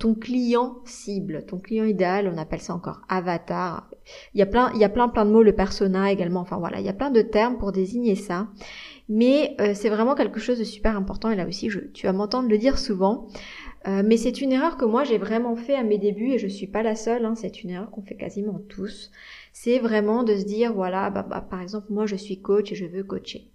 ton 0.00 0.14
client 0.14 0.78
cible, 0.86 1.44
ton 1.46 1.58
client 1.58 1.84
idéal, 1.84 2.32
on 2.34 2.38
appelle 2.38 2.60
ça 2.60 2.74
encore 2.74 3.02
avatar. 3.08 3.88
Il 4.34 4.40
y 4.40 4.42
a 4.42 4.46
plein, 4.46 4.72
il 4.74 4.80
y 4.80 4.84
a 4.84 4.88
plein, 4.88 5.08
plein 5.08 5.26
de 5.26 5.30
mots, 5.30 5.42
le 5.42 5.54
persona 5.54 6.10
également. 6.10 6.40
Enfin 6.40 6.56
voilà, 6.56 6.80
il 6.80 6.86
y 6.86 6.88
a 6.88 6.94
plein 6.94 7.10
de 7.10 7.20
termes 7.20 7.58
pour 7.58 7.70
désigner 7.70 8.14
ça. 8.14 8.48
Mais 9.10 9.54
euh, 9.60 9.74
c'est 9.74 9.90
vraiment 9.90 10.14
quelque 10.14 10.40
chose 10.40 10.58
de 10.58 10.64
super 10.64 10.96
important 10.96 11.30
et 11.30 11.36
là 11.36 11.46
aussi, 11.46 11.68
je, 11.68 11.80
tu 11.80 12.06
vas 12.06 12.12
m'entendre 12.12 12.48
le 12.48 12.56
dire 12.56 12.78
souvent. 12.78 13.28
Euh, 13.86 14.02
mais 14.04 14.16
c'est 14.16 14.40
une 14.40 14.52
erreur 14.52 14.76
que 14.76 14.84
moi 14.84 15.04
j'ai 15.04 15.16
vraiment 15.18 15.56
fait 15.56 15.74
à 15.74 15.82
mes 15.82 15.98
débuts 15.98 16.32
et 16.32 16.38
je 16.38 16.48
suis 16.48 16.66
pas 16.66 16.82
la 16.82 16.96
seule. 16.96 17.26
Hein, 17.26 17.34
c'est 17.34 17.62
une 17.62 17.70
erreur 17.70 17.90
qu'on 17.90 18.02
fait 18.02 18.16
quasiment 18.16 18.58
tous. 18.70 19.10
C'est 19.52 19.78
vraiment 19.78 20.22
de 20.22 20.36
se 20.36 20.44
dire 20.44 20.72
voilà, 20.72 21.10
bah, 21.10 21.26
bah, 21.28 21.40
par 21.40 21.60
exemple 21.60 21.86
moi 21.90 22.06
je 22.06 22.16
suis 22.16 22.40
coach 22.40 22.72
et 22.72 22.74
je 22.74 22.86
veux 22.86 23.04
coacher. 23.04 23.50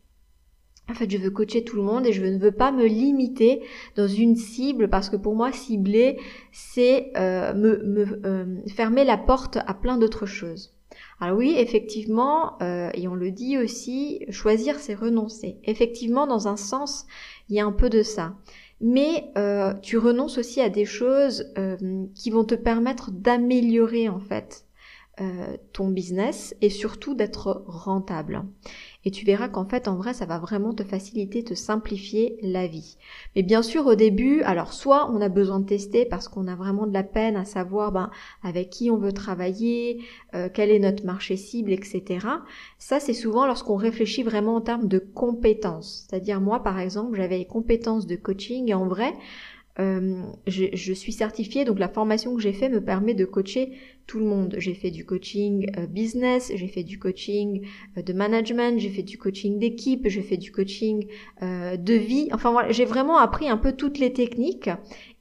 En 0.90 0.94
fait, 0.94 1.10
je 1.10 1.18
veux 1.18 1.32
coacher 1.32 1.64
tout 1.64 1.78
le 1.78 1.82
monde 1.82 2.06
et 2.06 2.14
je 2.14 2.24
ne 2.24 2.38
veux 2.38 2.52
pas 2.52 2.72
me 2.72 2.86
limiter 2.86 3.64
dans 3.96 4.08
une 4.08 4.36
cible 4.36 4.88
parce 4.88 5.10
que 5.10 5.16
pour 5.16 5.36
moi, 5.36 5.52
cibler, 5.52 6.20
c'est 6.52 7.12
euh, 7.18 7.54
me, 7.56 8.22
euh, 8.26 8.46
fermer 8.68 9.04
la 9.04 9.18
porte 9.18 9.58
à 9.66 9.74
plein 9.74 9.98
d'autres 9.98 10.28
choses. 10.28 10.74
Alors 11.20 11.38
oui, 11.38 11.56
effectivement, 11.58 12.62
euh, 12.62 12.92
et 12.94 13.08
on 13.08 13.16
le 13.16 13.32
dit 13.32 13.58
aussi, 13.58 14.26
choisir, 14.30 14.80
c'est 14.80 14.94
renoncer. 14.94 15.58
Effectivement, 15.64 16.28
dans 16.28 16.48
un 16.48 16.58
sens, 16.58 17.06
il 17.50 17.56
y 17.56 17.60
a 17.60 17.66
un 17.66 17.72
peu 17.72 17.90
de 17.90 18.04
ça. 18.04 18.36
Mais 18.82 19.32
tu 19.82 19.98
renonces 19.98 20.38
aussi 20.38 20.60
à 20.60 20.68
des 20.68 20.84
choses 20.84 21.54
qui 22.14 22.30
vont 22.30 22.44
te 22.44 22.56
permettre 22.56 23.10
d'améliorer 23.10 24.10
en 24.10 24.20
fait 24.20 24.65
ton 25.72 25.88
business 25.88 26.56
et 26.62 26.70
surtout 26.70 27.16
d'être 27.16 27.64
rentable 27.68 28.44
et 29.06 29.12
tu 29.12 29.24
verras 29.24 29.48
qu'en 29.48 29.66
fait 29.66 29.88
en 29.88 29.96
vrai 29.96 30.14
ça 30.14 30.26
va 30.26 30.40
vraiment 30.40 30.74
te 30.74 30.84
faciliter, 30.84 31.44
te 31.44 31.54
simplifier 31.54 32.38
la 32.42 32.66
vie. 32.66 32.98
Mais 33.36 33.44
bien 33.44 33.62
sûr 33.62 33.86
au 33.86 33.96
début, 33.96 34.42
alors 34.42 34.74
soit 34.74 35.10
on 35.12 35.22
a 35.22 35.30
besoin 35.30 35.60
de 35.60 35.66
tester 35.66 36.06
parce 36.06 36.28
qu'on 36.28 36.48
a 36.48 36.56
vraiment 36.56 36.88
de 36.88 36.94
la 36.94 37.04
peine 37.04 37.36
à 37.36 37.46
savoir 37.46 37.92
ben, 37.92 38.10
avec 38.44 38.72
qui 38.72 38.90
on 38.90 38.98
veut 38.98 39.14
travailler, 39.14 40.04
euh, 40.34 40.50
quel 40.52 40.72
est 40.72 40.80
notre 40.80 41.06
marché 41.06 41.38
cible, 41.38 41.72
etc. 41.72 42.28
Ça 42.80 43.00
c'est 43.00 43.14
souvent 43.14 43.46
lorsqu'on 43.46 43.76
réfléchit 43.76 44.24
vraiment 44.24 44.56
en 44.56 44.62
termes 44.62 44.88
de 44.88 45.00
compétences. 45.00 46.08
C'est-à-dire 46.10 46.42
moi 46.42 46.64
par 46.64 46.80
exemple 46.80 47.16
j'avais 47.16 47.38
les 47.38 47.46
compétences 47.46 48.08
de 48.08 48.16
coaching 48.16 48.70
et 48.70 48.74
en 48.74 48.88
vrai 48.88 49.14
euh, 49.78 50.22
je, 50.48 50.94
suis 50.94 51.12
certifiée, 51.12 51.66
donc 51.66 51.80
la 51.80 51.90
formation 51.90 52.34
que 52.34 52.42
j'ai 52.42 52.54
fait 52.54 52.70
me 52.70 52.82
permet 52.82 53.14
de 53.14 53.26
coacher 53.26 53.74
tout 54.08 54.20
le 54.20 54.26
monde. 54.26 54.56
J'ai 54.58 54.74
fait 54.74 54.92
du 54.92 55.06
coaching 55.06 55.68
euh, 55.78 55.88
business, 55.88 56.52
j'ai 56.54 56.68
fait 56.68 56.84
du 56.84 57.00
coaching 57.00 57.66
euh, 57.98 58.02
de 58.02 58.14
management, 58.14 58.80
j'ai 58.80 58.90
fait 58.90 59.04
du 59.04 59.18
coaching 59.18 59.60
d'équipe, 59.60 60.08
j'ai 60.08 60.22
fait 60.22 60.38
du 60.38 60.52
coaching 60.52 61.08
de 61.42 61.94
vie. 61.94 62.30
Enfin 62.32 62.52
voilà, 62.52 62.72
j'ai 62.72 62.86
vraiment 62.86 63.18
appris 63.18 63.50
un 63.50 63.58
peu 63.58 63.74
toutes 63.74 64.00
les 64.00 64.14
techniques 64.14 64.70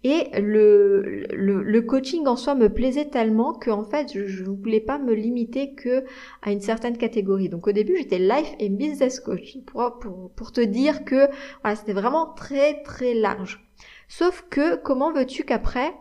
et 0.04 0.28
le, 0.38 1.24
le, 1.32 1.80
coaching 1.80 2.26
en 2.26 2.36
soi 2.36 2.54
me 2.54 2.68
plaisait 2.68 3.06
tellement 3.06 3.54
que 3.54 3.70
en 3.70 3.84
fait 3.84 4.12
je 4.12 4.42
ne 4.42 4.54
voulais 4.54 4.80
pas 4.80 4.98
me 4.98 5.14
limiter 5.14 5.74
que 5.74 6.04
à 6.42 6.52
une 6.52 6.60
certaine 6.60 6.98
catégorie. 6.98 7.48
Donc 7.48 7.66
au 7.66 7.72
début 7.72 7.96
j'étais 7.96 8.18
life 8.18 8.54
et 8.58 8.68
business 8.68 9.18
coach 9.18 9.56
pour, 9.64 9.98
pour, 9.98 10.30
pour 10.30 10.52
te 10.52 10.60
dire 10.60 11.06
que 11.06 11.28
voilà, 11.62 11.74
c'était 11.76 11.94
vraiment 11.94 12.26
très 12.34 12.82
très 12.82 13.14
large. 13.14 13.66
Sauf 14.08 14.44
que 14.50 14.76
comment 14.76 15.10
veux-tu 15.10 15.44
qu'après 15.44 15.94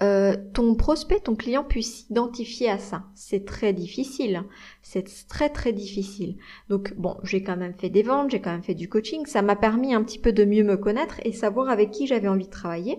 euh, 0.00 0.36
ton 0.54 0.76
prospect, 0.76 1.20
ton 1.20 1.34
client 1.34 1.64
puisse 1.64 2.06
s'identifier 2.06 2.70
à 2.70 2.78
ça 2.78 3.04
C'est 3.14 3.44
très 3.44 3.72
difficile. 3.72 4.44
C'est 4.82 5.04
très 5.28 5.48
très 5.48 5.72
difficile. 5.72 6.36
Donc 6.68 6.94
bon, 6.96 7.16
j'ai 7.24 7.42
quand 7.42 7.56
même 7.56 7.74
fait 7.74 7.90
des 7.90 8.02
ventes, 8.02 8.30
j'ai 8.30 8.40
quand 8.40 8.52
même 8.52 8.62
fait 8.62 8.74
du 8.74 8.88
coaching. 8.88 9.26
Ça 9.26 9.42
m'a 9.42 9.56
permis 9.56 9.94
un 9.94 10.02
petit 10.04 10.20
peu 10.20 10.32
de 10.32 10.44
mieux 10.44 10.62
me 10.62 10.76
connaître 10.76 11.16
et 11.24 11.32
savoir 11.32 11.68
avec 11.68 11.90
qui 11.90 12.06
j'avais 12.06 12.28
envie 12.28 12.46
de 12.46 12.50
travailler. 12.50 12.98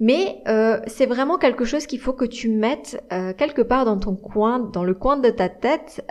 Mais 0.00 0.42
euh, 0.46 0.80
c'est 0.86 1.06
vraiment 1.06 1.38
quelque 1.38 1.64
chose 1.64 1.86
qu'il 1.86 1.98
faut 1.98 2.12
que 2.12 2.24
tu 2.24 2.48
mettes 2.48 3.02
euh, 3.12 3.32
quelque 3.32 3.62
part 3.62 3.84
dans 3.84 3.98
ton 3.98 4.14
coin, 4.14 4.60
dans 4.60 4.84
le 4.84 4.94
coin 4.94 5.16
de 5.16 5.30
ta 5.30 5.48
tête, 5.48 6.04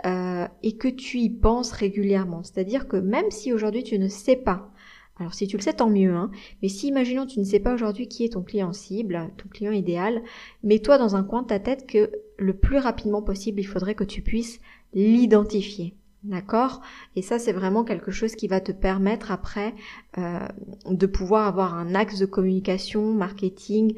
et 0.62 0.76
que 0.76 0.88
tu 0.88 1.18
y 1.18 1.30
penses 1.30 1.72
régulièrement. 1.72 2.42
C'est-à-dire 2.42 2.88
que 2.88 2.96
même 2.96 3.30
si 3.30 3.52
aujourd'hui 3.52 3.82
tu 3.82 3.98
ne 3.98 4.08
sais 4.08 4.36
pas 4.36 4.70
alors 5.18 5.34
si 5.34 5.46
tu 5.46 5.56
le 5.56 5.62
sais, 5.62 5.72
tant 5.72 5.90
mieux. 5.90 6.14
Hein. 6.14 6.30
Mais 6.62 6.68
si, 6.68 6.88
imaginons, 6.88 7.26
tu 7.26 7.40
ne 7.40 7.44
sais 7.44 7.60
pas 7.60 7.74
aujourd'hui 7.74 8.08
qui 8.08 8.24
est 8.24 8.34
ton 8.34 8.42
client 8.42 8.72
cible, 8.72 9.30
ton 9.36 9.48
client 9.48 9.72
idéal, 9.72 10.22
mets-toi 10.62 10.98
dans 10.98 11.16
un 11.16 11.24
coin 11.24 11.42
de 11.42 11.48
ta 11.48 11.58
tête 11.58 11.86
que 11.86 12.10
le 12.38 12.54
plus 12.54 12.78
rapidement 12.78 13.22
possible, 13.22 13.60
il 13.60 13.66
faudrait 13.66 13.94
que 13.94 14.04
tu 14.04 14.22
puisses 14.22 14.60
l'identifier. 14.94 15.94
D'accord? 16.24 16.82
Et 17.14 17.22
ça, 17.22 17.38
c'est 17.38 17.52
vraiment 17.52 17.84
quelque 17.84 18.10
chose 18.10 18.34
qui 18.34 18.48
va 18.48 18.60
te 18.60 18.72
permettre 18.72 19.30
après 19.30 19.74
euh, 20.18 20.40
de 20.90 21.06
pouvoir 21.06 21.46
avoir 21.46 21.74
un 21.74 21.94
axe 21.94 22.18
de 22.18 22.26
communication, 22.26 23.12
marketing 23.12 23.94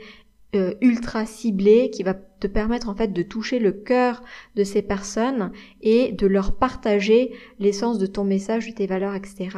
euh, 0.54 0.74
ultra 0.80 1.26
ciblé 1.26 1.90
qui 1.90 2.02
va 2.02 2.12
te 2.12 2.46
permettre 2.46 2.88
en 2.88 2.94
fait 2.94 3.12
de 3.12 3.22
toucher 3.22 3.58
le 3.58 3.70
cœur 3.70 4.22
de 4.56 4.64
ces 4.64 4.82
personnes 4.82 5.52
et 5.80 6.10
de 6.10 6.26
leur 6.26 6.56
partager 6.56 7.32
l'essence 7.58 7.98
de 7.98 8.06
ton 8.06 8.24
message, 8.24 8.66
de 8.66 8.72
tes 8.72 8.86
valeurs, 8.86 9.14
etc 9.14 9.50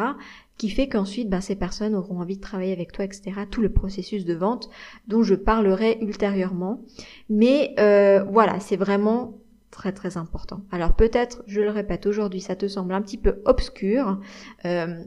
qui 0.59 0.71
fait 0.71 0.89
qu'ensuite 0.89 1.29
ben, 1.29 1.41
ces 1.41 1.57
personnes 1.57 1.95
auront 1.95 2.21
envie 2.21 2.37
de 2.37 2.43
travailler 2.43 2.73
avec 2.73 2.93
toi, 2.93 3.05
etc. 3.05 3.33
Tout 3.51 3.63
le 3.63 3.73
processus 3.73 4.25
de 4.25 4.35
vente 4.35 4.71
dont 5.09 5.23
je 5.23 5.35
parlerai 5.35 5.99
ultérieurement. 6.01 6.83
Mais 7.29 7.75
euh, 7.79 8.23
voilà, 8.25 8.61
c'est 8.61 8.77
vraiment 8.77 9.39
très 9.71 9.93
très 9.93 10.17
important. 10.17 10.63
Alors 10.71 10.95
peut-être, 10.95 11.43
je 11.47 11.61
le 11.61 11.71
répète, 11.71 12.07
aujourd'hui 12.07 12.41
ça 12.41 12.57
te 12.57 12.69
semble 12.69 12.95
un 12.95 13.03
petit 13.03 13.19
peu 13.19 13.43
obscur. 13.45 14.21
Euh, 14.65 15.03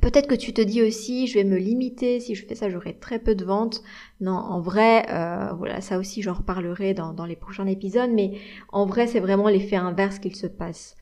Peut-être 0.00 0.28
que 0.28 0.34
tu 0.34 0.52
te 0.52 0.60
dis 0.60 0.82
aussi, 0.82 1.26
je 1.26 1.34
vais 1.34 1.44
me 1.44 1.56
limiter, 1.56 2.20
si 2.20 2.34
je 2.34 2.46
fais 2.46 2.54
ça, 2.54 2.70
j'aurai 2.70 2.94
très 2.94 3.18
peu 3.18 3.34
de 3.34 3.44
ventes. 3.44 3.82
Non, 4.20 4.32
en 4.32 4.60
vrai, 4.60 5.06
euh, 5.10 5.52
voilà, 5.52 5.80
ça 5.80 5.98
aussi, 5.98 6.22
j'en 6.22 6.34
reparlerai 6.34 6.94
dans, 6.94 7.12
dans 7.12 7.26
les 7.26 7.36
prochains 7.36 7.66
épisodes, 7.66 8.10
mais 8.10 8.32
en 8.70 8.86
vrai, 8.86 9.06
c'est 9.06 9.20
vraiment 9.20 9.48
l'effet 9.48 9.76
inverse 9.76 10.18
qu'il 10.18 10.36
se 10.36 10.46
passe. 10.46 10.96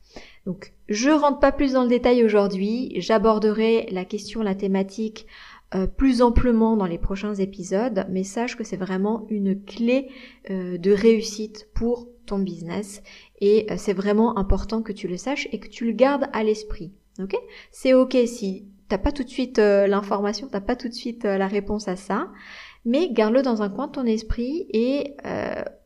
Donc, 0.45 0.73
je 0.89 1.09
rentre 1.09 1.39
pas 1.39 1.51
plus 1.51 1.73
dans 1.73 1.83
le 1.83 1.89
détail 1.89 2.23
aujourd'hui. 2.23 2.91
J'aborderai 2.97 3.87
la 3.91 4.03
question, 4.03 4.41
la 4.41 4.55
thématique 4.55 5.27
euh, 5.75 5.87
plus 5.87 6.21
amplement 6.21 6.75
dans 6.75 6.87
les 6.87 6.97
prochains 6.97 7.35
épisodes, 7.35 8.05
mais 8.09 8.23
sache 8.23 8.57
que 8.57 8.63
c'est 8.63 8.75
vraiment 8.75 9.27
une 9.29 9.63
clé 9.63 10.09
euh, 10.49 10.77
de 10.77 10.91
réussite 10.91 11.69
pour 11.73 12.07
ton 12.25 12.39
business 12.39 13.01
et 13.41 13.65
c'est 13.77 13.93
vraiment 13.93 14.37
important 14.37 14.83
que 14.83 14.91
tu 14.91 15.07
le 15.07 15.17
saches 15.17 15.47
et 15.51 15.59
que 15.59 15.67
tu 15.67 15.85
le 15.85 15.93
gardes 15.93 16.29
à 16.31 16.43
l'esprit. 16.43 16.91
C'est 17.71 17.93
ok 17.93 18.15
si 18.27 18.67
t'as 18.89 18.97
pas 18.97 19.11
tout 19.11 19.23
de 19.23 19.29
suite 19.29 19.57
l'information, 19.59 20.47
t'as 20.51 20.61
pas 20.61 20.75
tout 20.75 20.89
de 20.89 20.93
suite 20.93 21.23
la 21.23 21.47
réponse 21.47 21.87
à 21.87 21.95
ça, 21.95 22.29
mais 22.85 23.09
garde-le 23.11 23.41
dans 23.41 23.61
un 23.61 23.69
coin 23.69 23.87
de 23.87 23.93
ton 23.93 24.05
esprit 24.05 24.65
et 24.69 25.15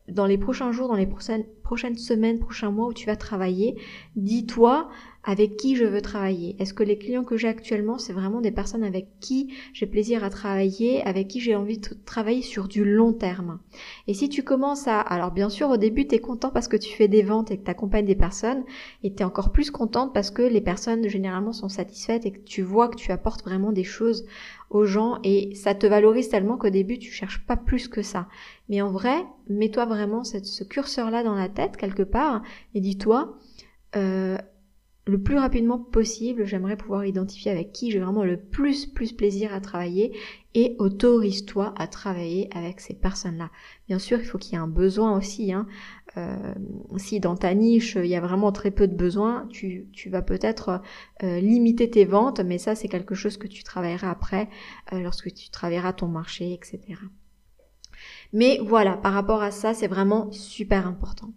dans 0.08 0.26
les 0.26 0.38
prochains 0.38 0.72
jours, 0.72 0.88
dans 0.88 0.96
les 0.96 1.06
prochaines, 1.06 1.44
prochaines 1.62 1.96
semaines, 1.96 2.38
prochains 2.38 2.70
mois 2.70 2.88
où 2.88 2.92
tu 2.92 3.06
vas 3.06 3.16
travailler, 3.16 3.76
dis-toi 4.16 4.88
avec 5.24 5.56
qui 5.56 5.74
je 5.76 5.84
veux 5.84 6.02
travailler. 6.02 6.54
Est-ce 6.58 6.74
que 6.74 6.82
les 6.82 6.98
clients 6.98 7.24
que 7.24 7.36
j'ai 7.36 7.48
actuellement, 7.48 7.98
c'est 7.98 8.12
vraiment 8.12 8.40
des 8.40 8.50
personnes 8.50 8.84
avec 8.84 9.08
qui 9.20 9.54
j'ai 9.72 9.86
plaisir 9.86 10.22
à 10.22 10.30
travailler, 10.30 11.02
avec 11.02 11.28
qui 11.28 11.40
j'ai 11.40 11.56
envie 11.56 11.78
de 11.78 11.88
travailler 12.04 12.42
sur 12.42 12.68
du 12.68 12.84
long 12.84 13.12
terme? 13.12 13.58
Et 14.06 14.14
si 14.14 14.28
tu 14.28 14.42
commences 14.42 14.86
à... 14.86 15.00
Alors 15.00 15.32
bien 15.32 15.48
sûr, 15.48 15.70
au 15.70 15.76
début, 15.76 16.06
tu 16.06 16.14
es 16.14 16.18
content 16.18 16.50
parce 16.50 16.68
que 16.68 16.76
tu 16.76 16.94
fais 16.94 17.08
des 17.08 17.22
ventes 17.22 17.50
et 17.50 17.58
que 17.58 17.64
tu 17.64 17.70
accompagnes 17.70 18.04
des 18.04 18.14
personnes, 18.14 18.64
et 19.02 19.14
tu 19.14 19.22
es 19.22 19.24
encore 19.24 19.50
plus 19.50 19.70
contente 19.70 20.12
parce 20.12 20.30
que 20.30 20.42
les 20.42 20.60
personnes 20.60 21.08
généralement 21.08 21.52
sont 21.52 21.68
satisfaites 21.68 22.26
et 22.26 22.32
que 22.32 22.40
tu 22.40 22.62
vois 22.62 22.88
que 22.88 22.96
tu 22.96 23.10
apportes 23.10 23.44
vraiment 23.44 23.72
des 23.72 23.84
choses 23.84 24.26
aux 24.70 24.84
gens 24.84 25.18
et 25.24 25.54
ça 25.54 25.74
te 25.74 25.86
valorise 25.86 26.28
tellement 26.28 26.56
qu'au 26.56 26.70
début 26.70 26.98
tu 26.98 27.12
cherches 27.12 27.46
pas 27.46 27.56
plus 27.56 27.88
que 27.88 28.02
ça. 28.02 28.28
Mais 28.68 28.82
en 28.82 28.90
vrai, 28.90 29.24
mets-toi 29.48 29.86
vraiment 29.86 30.24
ce 30.24 30.64
curseur-là 30.64 31.22
dans 31.22 31.34
la 31.34 31.48
tête 31.48 31.76
quelque 31.76 32.02
part 32.02 32.42
et 32.74 32.80
dis-toi, 32.80 33.38
euh, 33.96 34.36
le 35.06 35.22
plus 35.22 35.36
rapidement 35.36 35.78
possible, 35.78 36.46
j'aimerais 36.46 36.76
pouvoir 36.76 37.04
identifier 37.04 37.50
avec 37.50 37.72
qui 37.72 37.90
j'ai 37.90 37.98
vraiment 37.98 38.24
le 38.24 38.38
plus 38.38 38.86
plus 38.86 39.12
plaisir 39.12 39.52
à 39.52 39.60
travailler 39.60 40.16
et 40.54 40.76
autorise-toi 40.78 41.74
à 41.76 41.86
travailler 41.86 42.48
avec 42.56 42.80
ces 42.80 42.94
personnes-là. 42.94 43.50
Bien 43.88 43.98
sûr, 43.98 44.18
il 44.18 44.24
faut 44.24 44.38
qu'il 44.38 44.52
y 44.52 44.56
ait 44.56 44.62
un 44.62 44.68
besoin 44.68 45.16
aussi. 45.16 45.52
Hein. 45.52 45.66
Euh, 46.16 46.54
si 46.96 47.20
dans 47.20 47.36
ta 47.36 47.52
niche, 47.54 47.96
il 47.96 48.06
y 48.06 48.14
a 48.14 48.20
vraiment 48.20 48.52
très 48.52 48.70
peu 48.70 48.86
de 48.88 48.94
besoins, 48.94 49.46
tu, 49.50 49.88
tu 49.92 50.08
vas 50.08 50.22
peut-être 50.22 50.80
euh, 51.22 51.40
limiter 51.40 51.90
tes 51.90 52.04
ventes, 52.04 52.40
mais 52.40 52.58
ça, 52.58 52.74
c'est 52.74 52.88
quelque 52.88 53.14
chose 53.14 53.36
que 53.36 53.48
tu 53.48 53.62
travailleras 53.64 54.10
après, 54.10 54.48
euh, 54.92 55.00
lorsque 55.00 55.34
tu 55.34 55.50
travailleras 55.50 55.92
ton 55.92 56.08
marché, 56.08 56.52
etc. 56.52 56.94
Mais 58.32 58.58
voilà, 58.62 58.96
par 58.96 59.12
rapport 59.12 59.42
à 59.42 59.50
ça, 59.50 59.74
c'est 59.74 59.86
vraiment 59.86 60.30
super 60.32 60.86
important. 60.86 61.32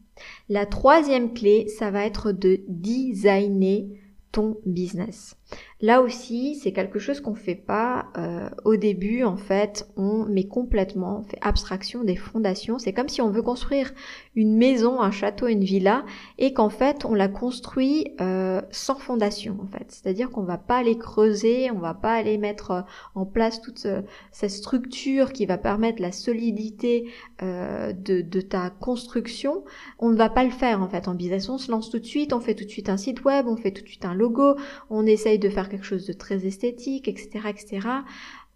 La 0.49 0.65
troisième 0.65 1.33
clé, 1.33 1.67
ça 1.67 1.91
va 1.91 2.05
être 2.05 2.31
de 2.31 2.61
designer 2.67 3.87
ton 4.31 4.57
business. 4.65 5.35
Là 5.79 6.01
aussi, 6.01 6.55
c'est 6.55 6.71
quelque 6.71 6.97
chose 6.97 7.21
qu'on 7.21 7.35
fait 7.35 7.53
pas 7.53 8.07
euh, 8.17 8.49
au 8.65 8.77
début. 8.77 9.23
En 9.23 9.37
fait, 9.37 9.87
on 9.95 10.25
met 10.25 10.47
complètement, 10.47 11.19
on 11.19 11.23
fait 11.23 11.37
abstraction 11.41 12.03
des 12.03 12.15
fondations. 12.15 12.79
C'est 12.79 12.93
comme 12.93 13.09
si 13.09 13.21
on 13.21 13.29
veut 13.29 13.43
construire 13.43 13.93
une 14.35 14.57
maison, 14.57 15.01
un 15.01 15.11
château, 15.11 15.45
une 15.45 15.63
villa, 15.63 16.03
et 16.39 16.51
qu'en 16.51 16.69
fait, 16.69 17.05
on 17.05 17.13
la 17.13 17.27
construit 17.27 18.11
euh, 18.21 18.59
sans 18.71 18.95
fondation. 18.95 19.57
En 19.63 19.67
fait, 19.67 19.85
c'est-à-dire 19.89 20.31
qu'on 20.31 20.43
va 20.43 20.57
pas 20.57 20.77
aller 20.77 20.97
creuser, 20.97 21.69
on 21.69 21.79
va 21.79 21.93
pas 21.93 22.13
aller 22.13 22.39
mettre 22.39 22.71
euh, 22.71 22.81
en 23.13 23.25
place 23.25 23.61
toute 23.61 23.85
cette 24.31 24.51
structure 24.51 25.31
qui 25.31 25.45
va 25.45 25.59
permettre 25.59 26.01
la 26.01 26.11
solidité 26.11 27.11
de, 27.41 28.21
de 28.21 28.41
ta 28.41 28.69
construction. 28.69 29.63
On 29.99 30.09
ne 30.09 30.15
va 30.15 30.29
pas 30.29 30.43
le 30.43 30.49
faire 30.49 30.81
en 30.81 30.89
fait 30.89 31.07
en 31.07 31.13
business. 31.13 31.49
On 31.49 31.57
se 31.57 31.71
lance 31.71 31.89
tout 31.89 31.99
de 31.99 32.05
suite, 32.05 32.33
on 32.33 32.39
fait 32.39 32.55
tout 32.55 32.65
de 32.65 32.69
suite 32.69 32.89
un 32.89 32.97
site 32.97 33.23
web, 33.23 33.47
on 33.47 33.55
fait 33.55 33.71
tout 33.71 33.83
de 33.83 33.87
suite 33.87 34.05
un 34.05 34.15
logo, 34.15 34.55
on 34.89 35.05
essaye 35.05 35.36
de 35.37 35.49
faire 35.49 35.69
quelque 35.69 35.85
chose 35.85 36.05
de 36.05 36.13
très 36.13 36.45
esthétique, 36.45 37.07
etc., 37.07 37.47
etc. 37.49 37.87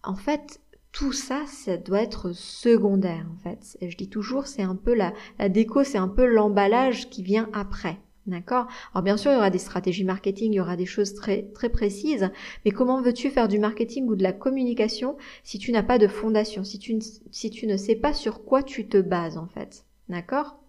En 0.04 0.16
fait, 0.16 0.60
tout 0.92 1.14
ça, 1.14 1.44
ça 1.48 1.78
doit 1.78 2.02
être 2.02 2.34
secondaire, 2.34 3.26
en 3.34 3.38
fait. 3.38 3.78
je 3.82 3.96
dis 3.96 4.10
toujours, 4.10 4.48
c'est 4.48 4.62
un 4.62 4.76
peu 4.76 4.94
la, 4.94 5.14
la 5.40 5.50
déco, 5.50 5.84
c'est 5.84 5.98
un 5.98 6.08
peu 6.08 6.26
l'emballage 6.26 7.10
qui 7.10 7.24
vient 7.24 7.50
après. 7.54 7.98
D'accord? 8.28 8.68
Alors 8.94 9.02
bien 9.02 9.18
sûr, 9.18 9.32
il 9.32 9.36
y 9.36 9.38
aura 9.38 9.50
des 9.50 9.58
stratégies 9.58 10.04
marketing, 10.04 10.54
il 10.54 10.58
y 10.58 10.60
aura 10.60 10.76
des 10.76 10.86
choses 10.86 11.16
très 11.16 11.42
très 11.56 11.70
précises, 11.70 12.30
mais 12.64 12.72
comment 12.72 13.02
veux-tu 13.02 13.32
faire 13.32 13.48
du 13.48 13.58
marketing 13.58 14.08
ou 14.08 14.16
de 14.16 14.22
la 14.22 14.32
communication 14.32 15.18
si 15.44 15.58
tu 15.58 15.72
n'as 15.72 15.82
pas 15.82 15.98
de 15.98 16.08
fondation, 16.08 16.64
si 16.64 16.78
tu, 16.78 17.00
si 17.32 17.50
tu 17.50 17.66
ne 17.66 17.78
sais 17.78 17.96
pas 17.96 18.14
sur 18.14 18.46
quoi 18.46 18.62
tu 18.62 18.88
te 18.88 18.98
bases 18.98 19.40
en 19.40 19.48
fait? 19.48 19.86
D'accord? 20.08 20.61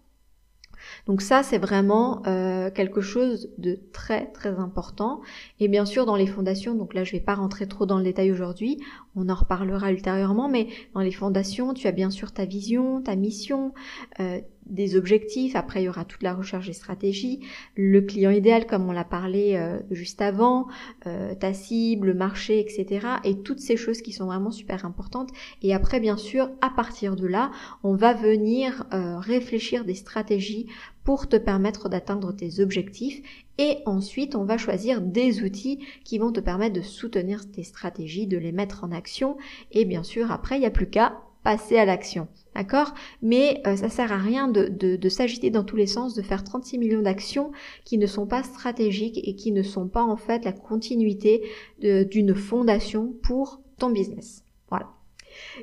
Donc 1.07 1.21
ça, 1.21 1.43
c'est 1.43 1.57
vraiment 1.57 2.21
euh, 2.27 2.69
quelque 2.71 3.01
chose 3.01 3.49
de 3.57 3.79
très 3.91 4.31
très 4.31 4.59
important. 4.59 5.21
Et 5.59 5.67
bien 5.67 5.85
sûr, 5.85 6.05
dans 6.05 6.15
les 6.15 6.27
fondations, 6.27 6.75
donc 6.75 6.93
là, 6.93 7.03
je 7.03 7.13
ne 7.13 7.19
vais 7.19 7.23
pas 7.23 7.35
rentrer 7.35 7.67
trop 7.67 7.85
dans 7.85 7.97
le 7.97 8.03
détail 8.03 8.31
aujourd'hui, 8.31 8.79
on 9.15 9.29
en 9.29 9.35
reparlera 9.35 9.91
ultérieurement, 9.91 10.49
mais 10.49 10.67
dans 10.93 11.01
les 11.01 11.11
fondations, 11.11 11.73
tu 11.73 11.87
as 11.87 11.91
bien 11.91 12.09
sûr 12.09 12.31
ta 12.31 12.45
vision, 12.45 13.01
ta 13.01 13.15
mission, 13.15 13.73
euh, 14.19 14.39
des 14.65 14.95
objectifs, 14.95 15.55
après 15.55 15.81
il 15.81 15.85
y 15.85 15.89
aura 15.89 16.05
toute 16.05 16.23
la 16.23 16.33
recherche 16.33 16.67
des 16.67 16.73
stratégies, 16.73 17.41
le 17.75 18.01
client 18.01 18.31
idéal 18.31 18.65
comme 18.65 18.87
on 18.87 18.91
l'a 18.91 19.03
parlé 19.03 19.55
euh, 19.55 19.79
juste 19.91 20.21
avant, 20.21 20.67
euh, 21.05 21.35
ta 21.35 21.53
cible, 21.53 22.07
le 22.07 22.13
marché, 22.13 22.59
etc. 22.59 23.07
Et 23.23 23.39
toutes 23.41 23.59
ces 23.59 23.77
choses 23.77 24.01
qui 24.01 24.11
sont 24.11 24.25
vraiment 24.25 24.51
super 24.51 24.85
importantes. 24.85 25.29
Et 25.61 25.73
après 25.73 25.99
bien 25.99 26.17
sûr, 26.17 26.49
à 26.61 26.69
partir 26.69 27.15
de 27.15 27.27
là, 27.27 27.51
on 27.83 27.95
va 27.95 28.13
venir 28.13 28.85
euh, 28.93 29.17
réfléchir 29.19 29.85
des 29.85 29.95
stratégies 29.95 30.67
pour 31.03 31.27
te 31.27 31.35
permettre 31.35 31.89
d'atteindre 31.89 32.31
tes 32.31 32.61
objectifs. 32.61 33.21
Et 33.57 33.77
ensuite, 33.85 34.35
on 34.35 34.45
va 34.45 34.57
choisir 34.57 35.01
des 35.01 35.43
outils 35.43 35.79
qui 36.03 36.17
vont 36.17 36.31
te 36.31 36.39
permettre 36.39 36.75
de 36.75 36.81
soutenir 36.81 37.49
tes 37.51 37.63
stratégies, 37.63 38.27
de 38.27 38.37
les 38.37 38.51
mettre 38.51 38.83
en 38.83 38.91
action. 38.91 39.37
Et 39.71 39.85
bien 39.85 40.03
sûr, 40.03 40.31
après, 40.31 40.57
il 40.57 40.61
n'y 40.61 40.65
a 40.65 40.71
plus 40.71 40.89
qu'à 40.89 41.21
passer 41.43 41.77
à 41.77 41.85
l'action. 41.85 42.27
D'accord? 42.55 42.93
Mais 43.21 43.61
euh, 43.67 43.75
ça 43.75 43.89
sert 43.89 44.11
à 44.11 44.17
rien 44.17 44.47
de, 44.47 44.67
de, 44.67 45.09
s'agiter 45.09 45.49
dans 45.49 45.63
tous 45.63 45.75
les 45.75 45.87
sens, 45.87 46.13
de 46.15 46.21
faire 46.21 46.43
36 46.43 46.77
millions 46.77 47.01
d'actions 47.01 47.51
qui 47.83 47.97
ne 47.97 48.07
sont 48.07 48.25
pas 48.25 48.43
stratégiques 48.43 49.19
et 49.23 49.35
qui 49.35 49.51
ne 49.51 49.63
sont 49.63 49.87
pas 49.87 50.03
en 50.03 50.15
fait 50.15 50.45
la 50.45 50.53
continuité 50.53 51.43
d'une 51.81 52.33
fondation 52.33 53.13
pour 53.23 53.61
ton 53.77 53.89
business. 53.89 54.43
Voilà. 54.69 54.89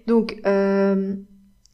Donc 0.07 0.41
euh, 0.47 1.15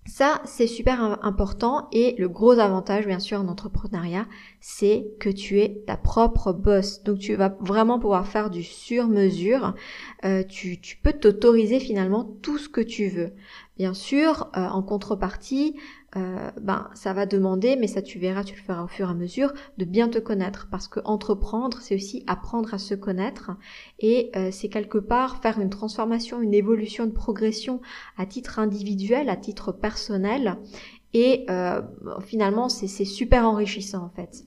ça, 0.06 0.40
c'est 0.44 0.66
super 0.66 1.18
important 1.24 1.88
et 1.92 2.14
le 2.18 2.28
gros 2.28 2.58
avantage, 2.58 3.06
bien 3.06 3.18
sûr, 3.18 3.40
en 3.40 3.48
entrepreneuriat, 3.48 4.26
c'est 4.60 5.06
que 5.18 5.28
tu 5.28 5.60
es 5.60 5.82
ta 5.86 5.96
propre 5.96 6.52
boss. 6.52 7.02
Donc, 7.02 7.18
tu 7.18 7.34
vas 7.34 7.56
vraiment 7.60 7.98
pouvoir 7.98 8.26
faire 8.26 8.50
du 8.50 8.62
sur-mesure. 8.62 9.74
Euh, 10.24 10.44
tu, 10.44 10.80
tu 10.80 10.96
peux 10.96 11.12
t'autoriser 11.12 11.80
finalement 11.80 12.24
tout 12.42 12.58
ce 12.58 12.68
que 12.68 12.80
tu 12.80 13.08
veux. 13.08 13.32
Bien 13.76 13.92
sûr, 13.92 14.50
euh, 14.56 14.66
en 14.68 14.82
contrepartie, 14.82 15.76
euh, 16.16 16.50
ben 16.58 16.88
ça 16.94 17.12
va 17.12 17.26
demander, 17.26 17.76
mais 17.76 17.88
ça 17.88 18.00
tu 18.00 18.18
verras, 18.18 18.42
tu 18.42 18.54
le 18.54 18.62
feras 18.62 18.82
au 18.82 18.88
fur 18.88 19.08
et 19.08 19.10
à 19.10 19.14
mesure, 19.14 19.52
de 19.76 19.84
bien 19.84 20.08
te 20.08 20.18
connaître, 20.18 20.68
parce 20.70 20.88
que 20.88 21.00
entreprendre, 21.04 21.78
c'est 21.82 21.94
aussi 21.94 22.24
apprendre 22.26 22.72
à 22.72 22.78
se 22.78 22.94
connaître, 22.94 23.50
et 23.98 24.30
euh, 24.34 24.50
c'est 24.50 24.70
quelque 24.70 24.96
part 24.96 25.42
faire 25.42 25.60
une 25.60 25.68
transformation, 25.68 26.40
une 26.40 26.54
évolution, 26.54 27.04
une 27.04 27.12
progression 27.12 27.82
à 28.16 28.24
titre 28.24 28.58
individuel, 28.58 29.28
à 29.28 29.36
titre 29.36 29.72
personnel, 29.72 30.56
et 31.12 31.46
finalement 32.24 32.68
c'est 32.68 33.04
super 33.06 33.46
enrichissant 33.46 34.04
en 34.04 34.10
fait. 34.10 34.44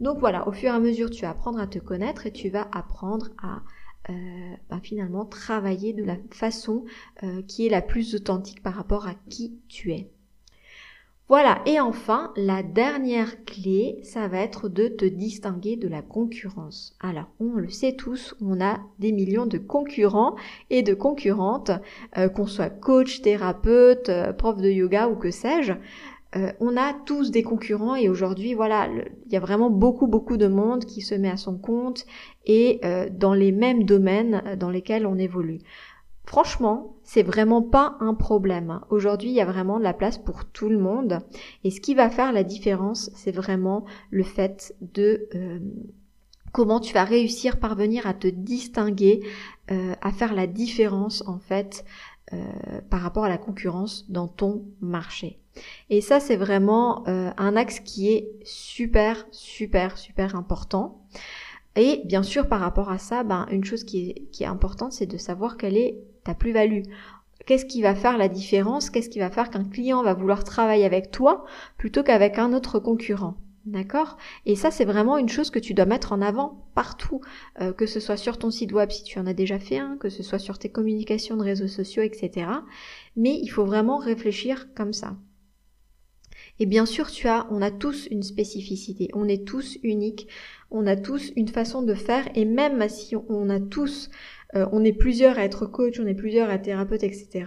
Donc 0.00 0.18
voilà, 0.18 0.48
au 0.48 0.52
fur 0.52 0.70
et 0.72 0.76
à 0.76 0.78
mesure, 0.78 1.10
tu 1.10 1.22
vas 1.22 1.30
apprendre 1.30 1.58
à 1.58 1.66
te 1.66 1.78
connaître 1.78 2.26
et 2.26 2.32
tu 2.32 2.48
vas 2.48 2.68
apprendre 2.72 3.28
à 3.42 3.60
euh, 4.10 4.12
bah, 4.70 4.80
finalement 4.82 5.24
travailler 5.24 5.92
de 5.92 6.04
la 6.04 6.16
façon 6.30 6.84
euh, 7.22 7.42
qui 7.42 7.66
est 7.66 7.70
la 7.70 7.82
plus 7.82 8.14
authentique 8.14 8.62
par 8.62 8.74
rapport 8.74 9.06
à 9.06 9.14
qui 9.28 9.58
tu 9.68 9.92
es. 9.92 10.10
Voilà, 11.28 11.60
et 11.66 11.80
enfin, 11.80 12.32
la 12.36 12.62
dernière 12.62 13.44
clé, 13.44 13.98
ça 14.04 14.28
va 14.28 14.38
être 14.38 14.68
de 14.68 14.86
te 14.86 15.04
distinguer 15.04 15.74
de 15.74 15.88
la 15.88 16.00
concurrence. 16.00 16.96
Alors, 17.00 17.26
on 17.40 17.54
le 17.54 17.68
sait 17.68 17.96
tous, 17.96 18.36
on 18.40 18.60
a 18.60 18.78
des 19.00 19.10
millions 19.10 19.46
de 19.46 19.58
concurrents 19.58 20.36
et 20.70 20.82
de 20.82 20.94
concurrentes, 20.94 21.72
euh, 22.16 22.28
qu'on 22.28 22.46
soit 22.46 22.70
coach, 22.70 23.22
thérapeute, 23.22 24.08
prof 24.38 24.56
de 24.58 24.70
yoga 24.70 25.08
ou 25.08 25.16
que 25.16 25.32
sais-je. 25.32 25.72
Euh, 26.34 26.52
on 26.60 26.76
a 26.76 26.92
tous 26.92 27.30
des 27.30 27.42
concurrents 27.42 27.94
et 27.94 28.08
aujourd'hui, 28.08 28.54
voilà, 28.54 28.88
il 29.26 29.32
y 29.32 29.36
a 29.36 29.40
vraiment 29.40 29.70
beaucoup, 29.70 30.06
beaucoup 30.06 30.36
de 30.36 30.48
monde 30.48 30.84
qui 30.84 31.00
se 31.00 31.14
met 31.14 31.30
à 31.30 31.36
son 31.36 31.56
compte 31.56 32.04
et 32.44 32.80
euh, 32.84 33.08
dans 33.10 33.32
les 33.32 33.52
mêmes 33.52 33.84
domaines 33.84 34.42
euh, 34.44 34.56
dans 34.56 34.70
lesquels 34.70 35.06
on 35.06 35.18
évolue. 35.18 35.60
Franchement, 36.24 36.96
c'est 37.04 37.22
vraiment 37.22 37.62
pas 37.62 37.96
un 38.00 38.12
problème. 38.12 38.80
Aujourd'hui, 38.90 39.30
il 39.30 39.34
y 39.34 39.40
a 39.40 39.44
vraiment 39.44 39.78
de 39.78 39.84
la 39.84 39.94
place 39.94 40.18
pour 40.18 40.44
tout 40.44 40.68
le 40.68 40.78
monde. 40.78 41.20
Et 41.62 41.70
ce 41.70 41.80
qui 41.80 41.94
va 41.94 42.10
faire 42.10 42.32
la 42.32 42.42
différence, 42.42 43.10
c'est 43.14 43.30
vraiment 43.30 43.84
le 44.10 44.24
fait 44.24 44.74
de 44.80 45.28
comment 46.50 46.80
tu 46.80 46.92
vas 46.92 47.04
réussir 47.04 47.60
parvenir 47.60 48.08
à 48.08 48.14
te 48.14 48.26
distinguer, 48.26 49.20
à 49.68 50.10
faire 50.10 50.34
la 50.34 50.48
différence 50.48 51.22
en 51.28 51.38
fait 51.38 51.84
par 52.90 53.02
rapport 53.02 53.24
à 53.24 53.28
la 53.28 53.38
concurrence 53.38 54.10
dans 54.10 54.26
ton 54.26 54.64
marché. 54.80 55.38
Et 55.90 56.00
ça, 56.00 56.20
c'est 56.20 56.36
vraiment 56.36 57.06
euh, 57.08 57.30
un 57.36 57.56
axe 57.56 57.80
qui 57.80 58.10
est 58.12 58.28
super, 58.44 59.26
super, 59.30 59.98
super 59.98 60.36
important. 60.36 61.00
Et 61.76 62.00
bien 62.04 62.22
sûr, 62.22 62.48
par 62.48 62.60
rapport 62.60 62.90
à 62.90 62.98
ça, 62.98 63.22
ben, 63.22 63.46
une 63.50 63.64
chose 63.64 63.84
qui 63.84 64.10
est, 64.10 64.22
qui 64.32 64.44
est 64.44 64.46
importante, 64.46 64.92
c'est 64.92 65.06
de 65.06 65.18
savoir 65.18 65.56
quelle 65.56 65.76
est 65.76 65.98
ta 66.24 66.34
plus-value. 66.34 66.82
Qu'est-ce 67.44 67.66
qui 67.66 67.82
va 67.82 67.94
faire 67.94 68.18
la 68.18 68.28
différence? 68.28 68.90
Qu'est-ce 68.90 69.10
qui 69.10 69.18
va 69.20 69.30
faire 69.30 69.50
qu'un 69.50 69.64
client 69.64 70.02
va 70.02 70.14
vouloir 70.14 70.42
travailler 70.42 70.84
avec 70.84 71.10
toi 71.10 71.44
plutôt 71.78 72.02
qu'avec 72.02 72.38
un 72.38 72.52
autre 72.52 72.78
concurrent? 72.78 73.36
D'accord? 73.66 74.16
Et 74.46 74.54
ça, 74.54 74.70
c'est 74.70 74.84
vraiment 74.84 75.18
une 75.18 75.28
chose 75.28 75.50
que 75.50 75.58
tu 75.58 75.74
dois 75.74 75.86
mettre 75.86 76.12
en 76.12 76.22
avant 76.22 76.64
partout, 76.74 77.20
euh, 77.60 77.72
que 77.72 77.86
ce 77.86 77.98
soit 77.98 78.16
sur 78.16 78.38
ton 78.38 78.50
site 78.50 78.72
web 78.72 78.90
si 78.90 79.02
tu 79.02 79.18
en 79.18 79.26
as 79.26 79.34
déjà 79.34 79.58
fait 79.58 79.78
un, 79.78 79.96
que 79.96 80.08
ce 80.08 80.22
soit 80.22 80.38
sur 80.38 80.58
tes 80.58 80.68
communications 80.68 81.36
de 81.36 81.42
réseaux 81.42 81.66
sociaux, 81.66 82.02
etc. 82.02 82.48
Mais 83.16 83.38
il 83.42 83.48
faut 83.48 83.64
vraiment 83.64 83.98
réfléchir 83.98 84.68
comme 84.74 84.92
ça. 84.92 85.16
Et 86.58 86.66
bien 86.66 86.86
sûr, 86.86 87.10
tu 87.10 87.28
as, 87.28 87.46
on 87.50 87.60
a 87.60 87.70
tous 87.70 88.06
une 88.10 88.22
spécificité, 88.22 89.08
on 89.14 89.28
est 89.28 89.46
tous 89.46 89.78
uniques, 89.82 90.28
on 90.70 90.86
a 90.86 90.96
tous 90.96 91.32
une 91.36 91.48
façon 91.48 91.82
de 91.82 91.94
faire, 91.94 92.28
et 92.34 92.44
même 92.44 92.88
si 92.88 93.14
on 93.16 93.50
a 93.50 93.60
tous, 93.60 94.10
euh, 94.54 94.66
on 94.72 94.84
est 94.84 94.92
plusieurs 94.92 95.38
à 95.38 95.44
être 95.44 95.66
coach, 95.66 96.00
on 96.00 96.06
est 96.06 96.14
plusieurs 96.14 96.48
à 96.48 96.54
être 96.54 96.62
thérapeute, 96.62 97.02
etc. 97.02 97.44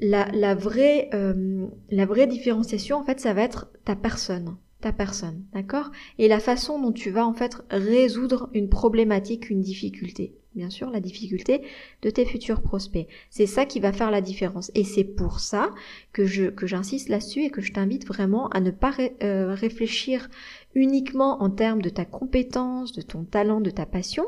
La, 0.00 0.54
vraie, 0.54 1.08
euh, 1.14 1.66
la 1.90 2.06
vraie 2.06 2.26
différenciation, 2.26 2.96
en 2.96 3.04
fait, 3.04 3.20
ça 3.20 3.32
va 3.32 3.42
être 3.42 3.70
ta 3.84 3.94
personne. 3.94 4.56
Ta 4.80 4.92
personne, 4.92 5.44
d'accord? 5.54 5.90
Et 6.18 6.28
la 6.28 6.40
façon 6.40 6.78
dont 6.78 6.92
tu 6.92 7.10
vas 7.10 7.26
en 7.26 7.32
fait 7.32 7.56
résoudre 7.70 8.50
une 8.52 8.68
problématique, 8.68 9.48
une 9.48 9.62
difficulté. 9.62 10.34
Bien 10.54 10.70
sûr, 10.70 10.88
la 10.90 11.00
difficulté 11.00 11.62
de 12.02 12.10
tes 12.10 12.24
futurs 12.24 12.62
prospects. 12.62 13.08
C'est 13.28 13.46
ça 13.46 13.66
qui 13.66 13.80
va 13.80 13.92
faire 13.92 14.12
la 14.12 14.20
différence. 14.20 14.70
Et 14.76 14.84
c'est 14.84 15.02
pour 15.02 15.40
ça 15.40 15.70
que 16.12 16.26
je 16.26 16.44
que 16.44 16.66
j'insiste 16.66 17.08
là-dessus 17.08 17.42
et 17.42 17.50
que 17.50 17.60
je 17.60 17.72
t'invite 17.72 18.06
vraiment 18.06 18.48
à 18.50 18.60
ne 18.60 18.70
pas 18.70 18.94
euh, 19.24 19.52
réfléchir 19.52 20.28
uniquement 20.76 21.42
en 21.42 21.50
termes 21.50 21.82
de 21.82 21.88
ta 21.88 22.04
compétence, 22.04 22.92
de 22.92 23.02
ton 23.02 23.24
talent, 23.24 23.60
de 23.60 23.70
ta 23.70 23.84
passion 23.84 24.26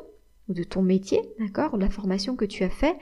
ou 0.49 0.55
de 0.55 0.65
ton 0.65 0.83
métier, 0.83 1.21
d'accord, 1.39 1.77
de 1.77 1.83
la 1.83 1.91
formation 1.91 2.35
que 2.35 2.45
tu 2.45 2.65
as 2.65 2.71
fait, 2.71 2.97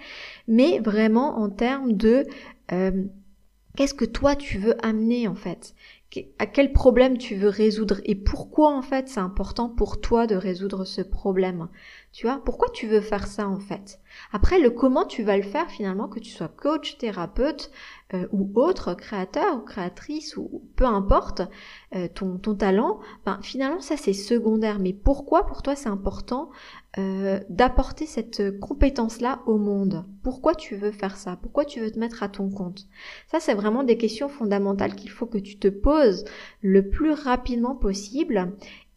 mais 0.46 0.78
vraiment 0.80 1.38
en 1.38 1.48
termes 1.48 1.92
de 1.94 2.26
euh, 2.72 3.04
qu'est-ce 3.76 3.94
que 3.94 4.04
toi 4.04 4.36
tu 4.36 4.58
veux 4.58 4.76
amener 4.84 5.28
en 5.28 5.34
fait? 5.34 5.74
À 6.38 6.46
quel 6.46 6.72
problème 6.72 7.18
tu 7.18 7.34
veux 7.34 7.48
résoudre 7.48 8.00
et 8.04 8.14
pourquoi 8.14 8.70
en 8.72 8.82
fait 8.82 9.08
c'est 9.08 9.20
important 9.20 9.68
pour 9.68 10.00
toi 10.00 10.26
de 10.26 10.34
résoudre 10.34 10.84
ce 10.84 11.02
problème. 11.02 11.68
Tu 12.12 12.26
vois, 12.26 12.40
pourquoi 12.44 12.68
tu 12.72 12.86
veux 12.86 13.00
faire 13.00 13.26
ça 13.26 13.48
en 13.48 13.58
fait? 13.58 13.98
Après, 14.32 14.60
le 14.60 14.70
comment 14.70 15.04
tu 15.04 15.24
vas 15.24 15.36
le 15.36 15.42
faire 15.42 15.68
finalement, 15.68 16.06
que 16.06 16.20
tu 16.20 16.30
sois 16.30 16.48
coach, 16.48 16.96
thérapeute 16.96 17.72
euh, 18.12 18.28
ou 18.32 18.52
autre, 18.54 18.94
créateur 18.94 19.56
ou 19.56 19.60
créatrice 19.60 20.36
ou 20.36 20.62
peu 20.76 20.84
importe 20.84 21.42
euh, 21.94 22.06
ton, 22.14 22.38
ton 22.38 22.54
talent, 22.54 23.00
ben, 23.26 23.40
finalement 23.42 23.80
ça 23.80 23.96
c'est 23.96 24.12
secondaire. 24.12 24.78
Mais 24.78 24.92
pourquoi? 24.92 25.46
Pour 25.46 25.62
toi 25.62 25.74
c'est 25.74 25.88
important 25.88 26.50
euh, 26.98 27.40
d'apporter 27.48 28.06
cette 28.06 28.60
compétence-là 28.60 29.40
au 29.46 29.58
monde. 29.58 30.04
Pourquoi 30.22 30.54
tu 30.54 30.76
veux 30.76 30.92
faire 30.92 31.16
ça? 31.16 31.36
Pourquoi 31.42 31.64
tu 31.64 31.80
veux 31.80 31.90
te 31.90 31.98
mettre 31.98 32.22
à 32.22 32.28
ton 32.28 32.50
compte? 32.50 32.86
Ça 33.26 33.40
c'est 33.40 33.54
vraiment 33.54 33.82
des 33.82 33.96
questions 33.96 34.28
fondamentales 34.28 34.94
qu'il 34.94 35.10
faut 35.10 35.26
que 35.26 35.38
tu 35.38 35.58
te 35.58 35.68
poses 35.68 36.24
le 36.62 36.88
plus 36.88 37.12
rapidement 37.12 37.74
possible 37.74 38.52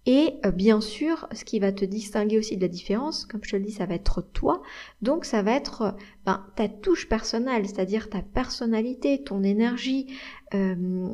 et 0.10 0.39
euh, 0.46 0.52
bien 0.52 0.80
sûr, 0.80 1.28
ce 1.34 1.43
qui 1.43 1.60
va 1.60 1.74
te 1.74 1.84
distinguer 1.84 2.38
aussi 2.38 2.56
de 2.56 2.62
la 2.62 2.70
différence, 2.70 3.26
comme 3.26 3.43
je 3.43 3.52
te 3.52 3.56
le 3.58 3.63
dis, 3.63 3.74
ça 3.74 3.86
va 3.86 3.96
être 3.96 4.22
toi. 4.22 4.62
Donc 5.02 5.26
ça 5.26 5.41
va 5.41 5.52
être 5.52 5.82
euh, 5.82 5.91
ben, 6.26 6.46
ta 6.56 6.70
touche 6.70 7.10
personnelle, 7.10 7.67
c'est-à-dire 7.67 8.10
ta 8.10 8.22
personnalité, 8.22 9.22
ton 9.22 9.43
énergie, 9.43 10.08
euh, 10.54 11.10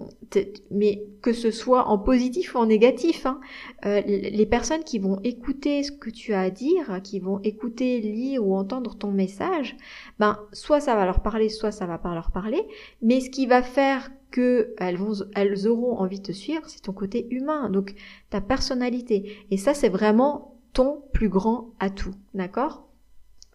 mais 0.70 1.08
que 1.24 1.34
ce 1.34 1.50
soit 1.50 1.88
en 1.88 1.98
positif 1.98 2.54
ou 2.54 2.60
en 2.60 2.68
négatif. 2.68 3.26
Hein, 3.26 3.40
les 3.84 4.46
personnes 4.46 4.84
qui 4.84 5.00
vont 5.00 5.20
écouter 5.24 5.82
ce 5.82 5.92
que 5.92 6.12
tu 6.12 6.34
as 6.34 6.42
à 6.42 6.50
dire, 6.52 7.00
qui 7.04 7.20
vont 7.20 7.40
écouter, 7.42 8.00
lire 8.00 8.46
ou 8.46 8.56
entendre 8.56 8.96
ton 8.96 9.12
message, 9.12 9.76
ben 10.20 10.38
soit 10.52 10.80
ça 10.80 10.96
va 10.96 11.06
leur 11.06 11.24
parler, 11.24 11.50
soit 11.50 11.72
ça 11.72 11.88
va 11.88 11.98
pas 11.98 12.14
leur 12.14 12.30
parler. 12.30 12.62
Mais 13.02 13.22
ce 13.22 13.32
qui 13.32 13.48
va 13.48 13.64
faire 13.64 14.12
vont, 14.38 15.14
elles 15.36 15.68
auront 15.68 15.98
envie 15.98 16.20
de 16.20 16.28
te 16.28 16.32
suivre, 16.32 16.64
c'est 16.68 16.82
ton 16.82 16.94
côté 16.94 17.28
humain, 17.30 17.70
donc 17.70 17.94
ta 18.30 18.42
personnalité. 18.42 19.38
Et 19.52 19.58
ça, 19.58 19.74
c'est 19.74 19.90
vraiment 19.90 20.60
ton 20.74 21.04
plus 21.14 21.30
grand 21.30 21.74
atout, 21.80 22.16
d'accord? 22.34 22.88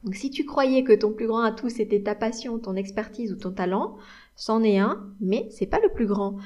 Donc 0.04 0.14
si 0.14 0.30
tu 0.30 0.44
croyais 0.44 0.84
que 0.84 0.92
ton 0.92 1.12
plus 1.12 1.26
grand 1.26 1.42
atout 1.42 1.68
c'était 1.68 2.00
ta 2.00 2.14
passion, 2.14 2.58
ton 2.58 2.76
expertise 2.76 3.32
ou 3.32 3.36
ton 3.36 3.50
talent, 3.50 3.96
c'en 4.36 4.62
est 4.62 4.78
un, 4.78 5.12
mais 5.20 5.48
c'est 5.50 5.66
pas 5.66 5.80
le 5.80 5.88
plus 5.92 6.06
grand. 6.06 6.36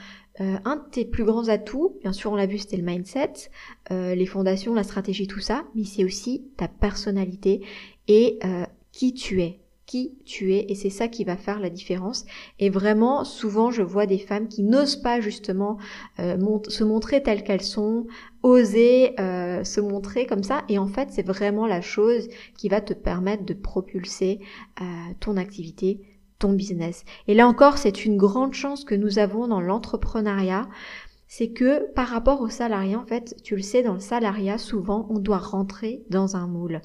Euh, 0.40 0.56
un 0.64 0.76
de 0.76 0.90
tes 0.90 1.04
plus 1.04 1.24
grands 1.24 1.48
atouts, 1.48 1.98
bien 2.00 2.12
sûr 2.12 2.32
on 2.32 2.36
l'a 2.36 2.46
vu, 2.46 2.58
c'était 2.58 2.78
le 2.78 2.84
mindset, 2.84 3.50
euh, 3.90 4.14
les 4.14 4.24
fondations, 4.24 4.72
la 4.72 4.82
stratégie, 4.82 5.26
tout 5.26 5.40
ça, 5.40 5.64
mais 5.74 5.84
c'est 5.84 6.04
aussi 6.04 6.48
ta 6.56 6.68
personnalité 6.68 7.62
et 8.08 8.38
euh, 8.44 8.64
qui 8.92 9.12
tu 9.12 9.42
es 9.42 9.60
qui 9.92 10.14
tu 10.24 10.54
es 10.54 10.64
et 10.70 10.74
c'est 10.74 10.88
ça 10.88 11.06
qui 11.06 11.22
va 11.22 11.36
faire 11.36 11.60
la 11.60 11.68
différence. 11.68 12.24
Et 12.58 12.70
vraiment, 12.70 13.24
souvent, 13.24 13.70
je 13.70 13.82
vois 13.82 14.06
des 14.06 14.18
femmes 14.18 14.48
qui 14.48 14.62
n'osent 14.62 14.96
pas 14.96 15.20
justement 15.20 15.76
euh, 16.18 16.38
se 16.68 16.82
montrer 16.82 17.22
telles 17.22 17.44
qu'elles 17.44 17.60
sont, 17.60 18.06
oser 18.42 19.14
euh, 19.20 19.64
se 19.64 19.82
montrer 19.82 20.24
comme 20.24 20.44
ça. 20.44 20.62
Et 20.70 20.78
en 20.78 20.86
fait, 20.86 21.10
c'est 21.10 21.26
vraiment 21.26 21.66
la 21.66 21.82
chose 21.82 22.28
qui 22.56 22.70
va 22.70 22.80
te 22.80 22.94
permettre 22.94 23.44
de 23.44 23.52
propulser 23.52 24.40
euh, 24.80 24.84
ton 25.20 25.36
activité, 25.36 26.00
ton 26.38 26.54
business. 26.54 27.04
Et 27.28 27.34
là 27.34 27.46
encore, 27.46 27.76
c'est 27.76 28.06
une 28.06 28.16
grande 28.16 28.54
chance 28.54 28.84
que 28.84 28.94
nous 28.94 29.18
avons 29.18 29.46
dans 29.46 29.60
l'entrepreneuriat 29.60 30.70
c'est 31.34 31.48
que 31.48 31.90
par 31.94 32.08
rapport 32.08 32.42
au 32.42 32.50
salarié, 32.50 32.94
en 32.94 33.06
fait, 33.06 33.34
tu 33.42 33.56
le 33.56 33.62
sais, 33.62 33.82
dans 33.82 33.94
le 33.94 34.00
salariat, 34.00 34.58
souvent, 34.58 35.06
on 35.08 35.18
doit 35.18 35.38
rentrer 35.38 36.04
dans 36.10 36.36
un 36.36 36.46
moule. 36.46 36.82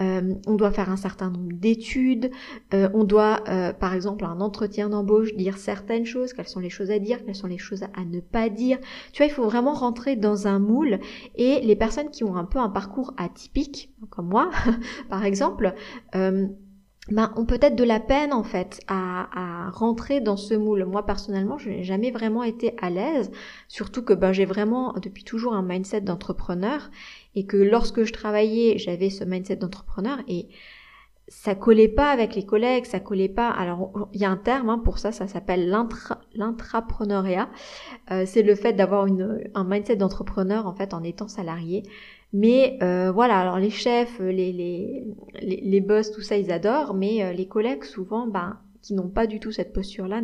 Euh, 0.00 0.36
on 0.46 0.54
doit 0.54 0.70
faire 0.70 0.88
un 0.88 0.96
certain 0.96 1.28
nombre 1.28 1.52
d'études, 1.52 2.30
euh, 2.72 2.88
on 2.94 3.04
doit, 3.04 3.44
euh, 3.50 3.74
par 3.74 3.92
exemple, 3.92 4.24
un 4.24 4.40
entretien 4.40 4.88
d'embauche, 4.88 5.34
dire 5.34 5.58
certaines 5.58 6.06
choses, 6.06 6.32
quelles 6.32 6.48
sont 6.48 6.60
les 6.60 6.70
choses 6.70 6.90
à 6.90 6.98
dire, 6.98 7.22
quelles 7.26 7.34
sont 7.34 7.46
les 7.46 7.58
choses 7.58 7.82
à 7.82 8.06
ne 8.06 8.20
pas 8.20 8.48
dire. 8.48 8.78
Tu 9.12 9.18
vois, 9.18 9.26
il 9.26 9.34
faut 9.34 9.44
vraiment 9.44 9.74
rentrer 9.74 10.16
dans 10.16 10.46
un 10.46 10.60
moule 10.60 10.98
et 11.34 11.60
les 11.60 11.76
personnes 11.76 12.08
qui 12.08 12.24
ont 12.24 12.36
un 12.36 12.46
peu 12.46 12.58
un 12.58 12.70
parcours 12.70 13.12
atypique, 13.18 13.92
comme 14.08 14.28
moi, 14.28 14.50
par 15.10 15.26
exemple, 15.26 15.74
ben, 17.08 17.32
ont 17.36 17.46
peut-être 17.46 17.76
de 17.76 17.84
la 17.84 17.98
peine 17.98 18.32
en 18.32 18.44
fait 18.44 18.80
à, 18.86 19.70
rentrer 19.72 20.20
dans 20.20 20.36
ce 20.36 20.54
moule. 20.54 20.84
Moi 20.84 21.04
personnellement, 21.06 21.58
je 21.58 21.70
n'ai 21.70 21.82
jamais 21.84 22.10
vraiment 22.10 22.42
été 22.42 22.74
à 22.80 22.90
l'aise, 22.90 23.30
surtout 23.68 24.02
que 24.02 24.12
ben, 24.12 24.32
j'ai 24.32 24.44
vraiment 24.44 24.92
depuis 24.94 25.24
toujours 25.24 25.54
un 25.54 25.62
mindset 25.62 26.02
d'entrepreneur 26.02 26.90
et 27.34 27.46
que 27.46 27.56
lorsque 27.56 28.04
je 28.04 28.12
travaillais, 28.12 28.78
j'avais 28.78 29.10
ce 29.10 29.24
mindset 29.24 29.56
d'entrepreneur 29.56 30.18
et 30.28 30.48
ça 31.28 31.54
collait 31.54 31.88
pas 31.88 32.10
avec 32.10 32.34
les 32.34 32.44
collègues, 32.44 32.84
ça 32.84 33.00
collait 33.00 33.28
pas. 33.28 33.48
Alors 33.48 34.08
il 34.12 34.20
y 34.20 34.24
a 34.24 34.30
un 34.30 34.36
terme 34.36 34.68
hein, 34.68 34.78
pour 34.78 34.98
ça, 34.98 35.12
ça 35.12 35.26
s'appelle 35.26 35.70
l'intrapreneuriat. 36.34 37.48
Euh, 38.10 38.24
c'est 38.26 38.42
le 38.42 38.54
fait 38.56 38.72
d'avoir 38.72 39.06
un 39.54 39.64
mindset 39.64 39.96
d'entrepreneur 39.96 40.66
en 40.66 40.74
fait 40.74 40.92
en 40.92 41.02
étant 41.02 41.28
salarié. 41.28 41.84
Mais 42.32 42.78
euh, 42.82 43.10
voilà, 43.10 43.40
alors 43.40 43.58
les 43.58 43.70
chefs, 43.70 44.20
les, 44.20 44.52
les, 44.52 45.04
les, 45.42 45.80
boss, 45.80 46.12
tout 46.12 46.20
ça, 46.20 46.36
ils 46.36 46.52
adorent, 46.52 46.94
mais 46.94 47.24
euh, 47.24 47.32
les 47.32 47.46
collègues, 47.46 47.84
souvent, 47.84 48.26
ben, 48.26 48.58
qui 48.82 48.94
n'ont 48.94 49.08
pas 49.08 49.26
du 49.26 49.40
tout 49.40 49.50
cette 49.50 49.72
posture-là, 49.72 50.22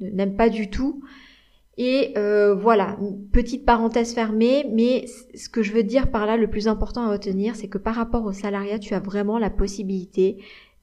n'aiment 0.00 0.36
pas 0.36 0.48
du 0.48 0.70
tout. 0.70 1.02
Et 1.78 2.12
euh, 2.18 2.54
voilà, 2.54 2.98
petite 3.32 3.64
parenthèse 3.64 4.12
fermée, 4.12 4.66
mais 4.70 5.06
ce 5.34 5.48
que 5.48 5.62
je 5.62 5.72
veux 5.72 5.84
dire 5.84 6.10
par 6.10 6.26
là, 6.26 6.36
le 6.36 6.50
plus 6.50 6.68
important 6.68 7.02
à 7.02 7.12
retenir, 7.12 7.56
c'est 7.56 7.68
que 7.68 7.78
par 7.78 7.94
rapport 7.94 8.24
au 8.24 8.32
salariat, 8.32 8.78
tu 8.78 8.94
as 8.94 9.00
vraiment 9.00 9.38
la 9.38 9.50
possibilité 9.50 10.38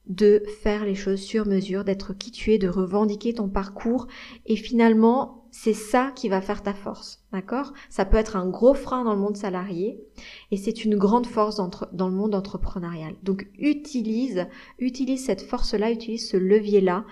de 0.08 0.42
faire 0.62 0.84
les 0.84 0.94
choses 0.94 1.20
sur 1.20 1.46
mesure, 1.46 1.84
d'être 1.84 2.14
qui 2.14 2.30
tu 2.30 2.52
es, 2.52 2.58
de 2.58 2.68
revendiquer 2.68 3.34
ton 3.34 3.48
parcours 3.48 4.08
et 4.46 4.56
finalement 4.56 5.37
c'est 5.60 5.74
ça 5.74 6.12
qui 6.14 6.28
va 6.28 6.40
faire 6.40 6.62
ta 6.62 6.72
force, 6.72 7.24
d'accord? 7.32 7.72
Ça 7.90 8.04
peut 8.04 8.16
être 8.16 8.36
un 8.36 8.48
gros 8.48 8.74
frein 8.74 9.02
dans 9.02 9.12
le 9.12 9.18
monde 9.18 9.36
salarié 9.36 9.98
et 10.52 10.56
c'est 10.56 10.84
une 10.84 10.96
grande 10.96 11.26
force 11.26 11.56
dans 11.56 12.08
le 12.08 12.14
monde 12.14 12.36
entrepreneurial. 12.36 13.16
Donc 13.24 13.48
utilise, 13.58 14.46
utilise 14.78 15.24
cette 15.24 15.42
force-là, 15.42 15.90
utilise 15.90 16.30
ce 16.30 16.36
levier-là 16.36 17.04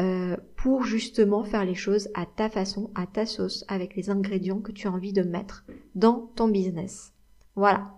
euh, 0.00 0.36
pour 0.56 0.82
justement 0.82 1.44
faire 1.44 1.64
les 1.64 1.76
choses 1.76 2.08
à 2.14 2.26
ta 2.26 2.48
façon, 2.48 2.90
à 2.96 3.06
ta 3.06 3.24
sauce, 3.24 3.64
avec 3.68 3.94
les 3.94 4.10
ingrédients 4.10 4.58
que 4.58 4.72
tu 4.72 4.88
as 4.88 4.90
envie 4.90 5.12
de 5.12 5.22
mettre 5.22 5.64
dans 5.94 6.32
ton 6.34 6.48
business. 6.48 7.12
Voilà. 7.54 7.92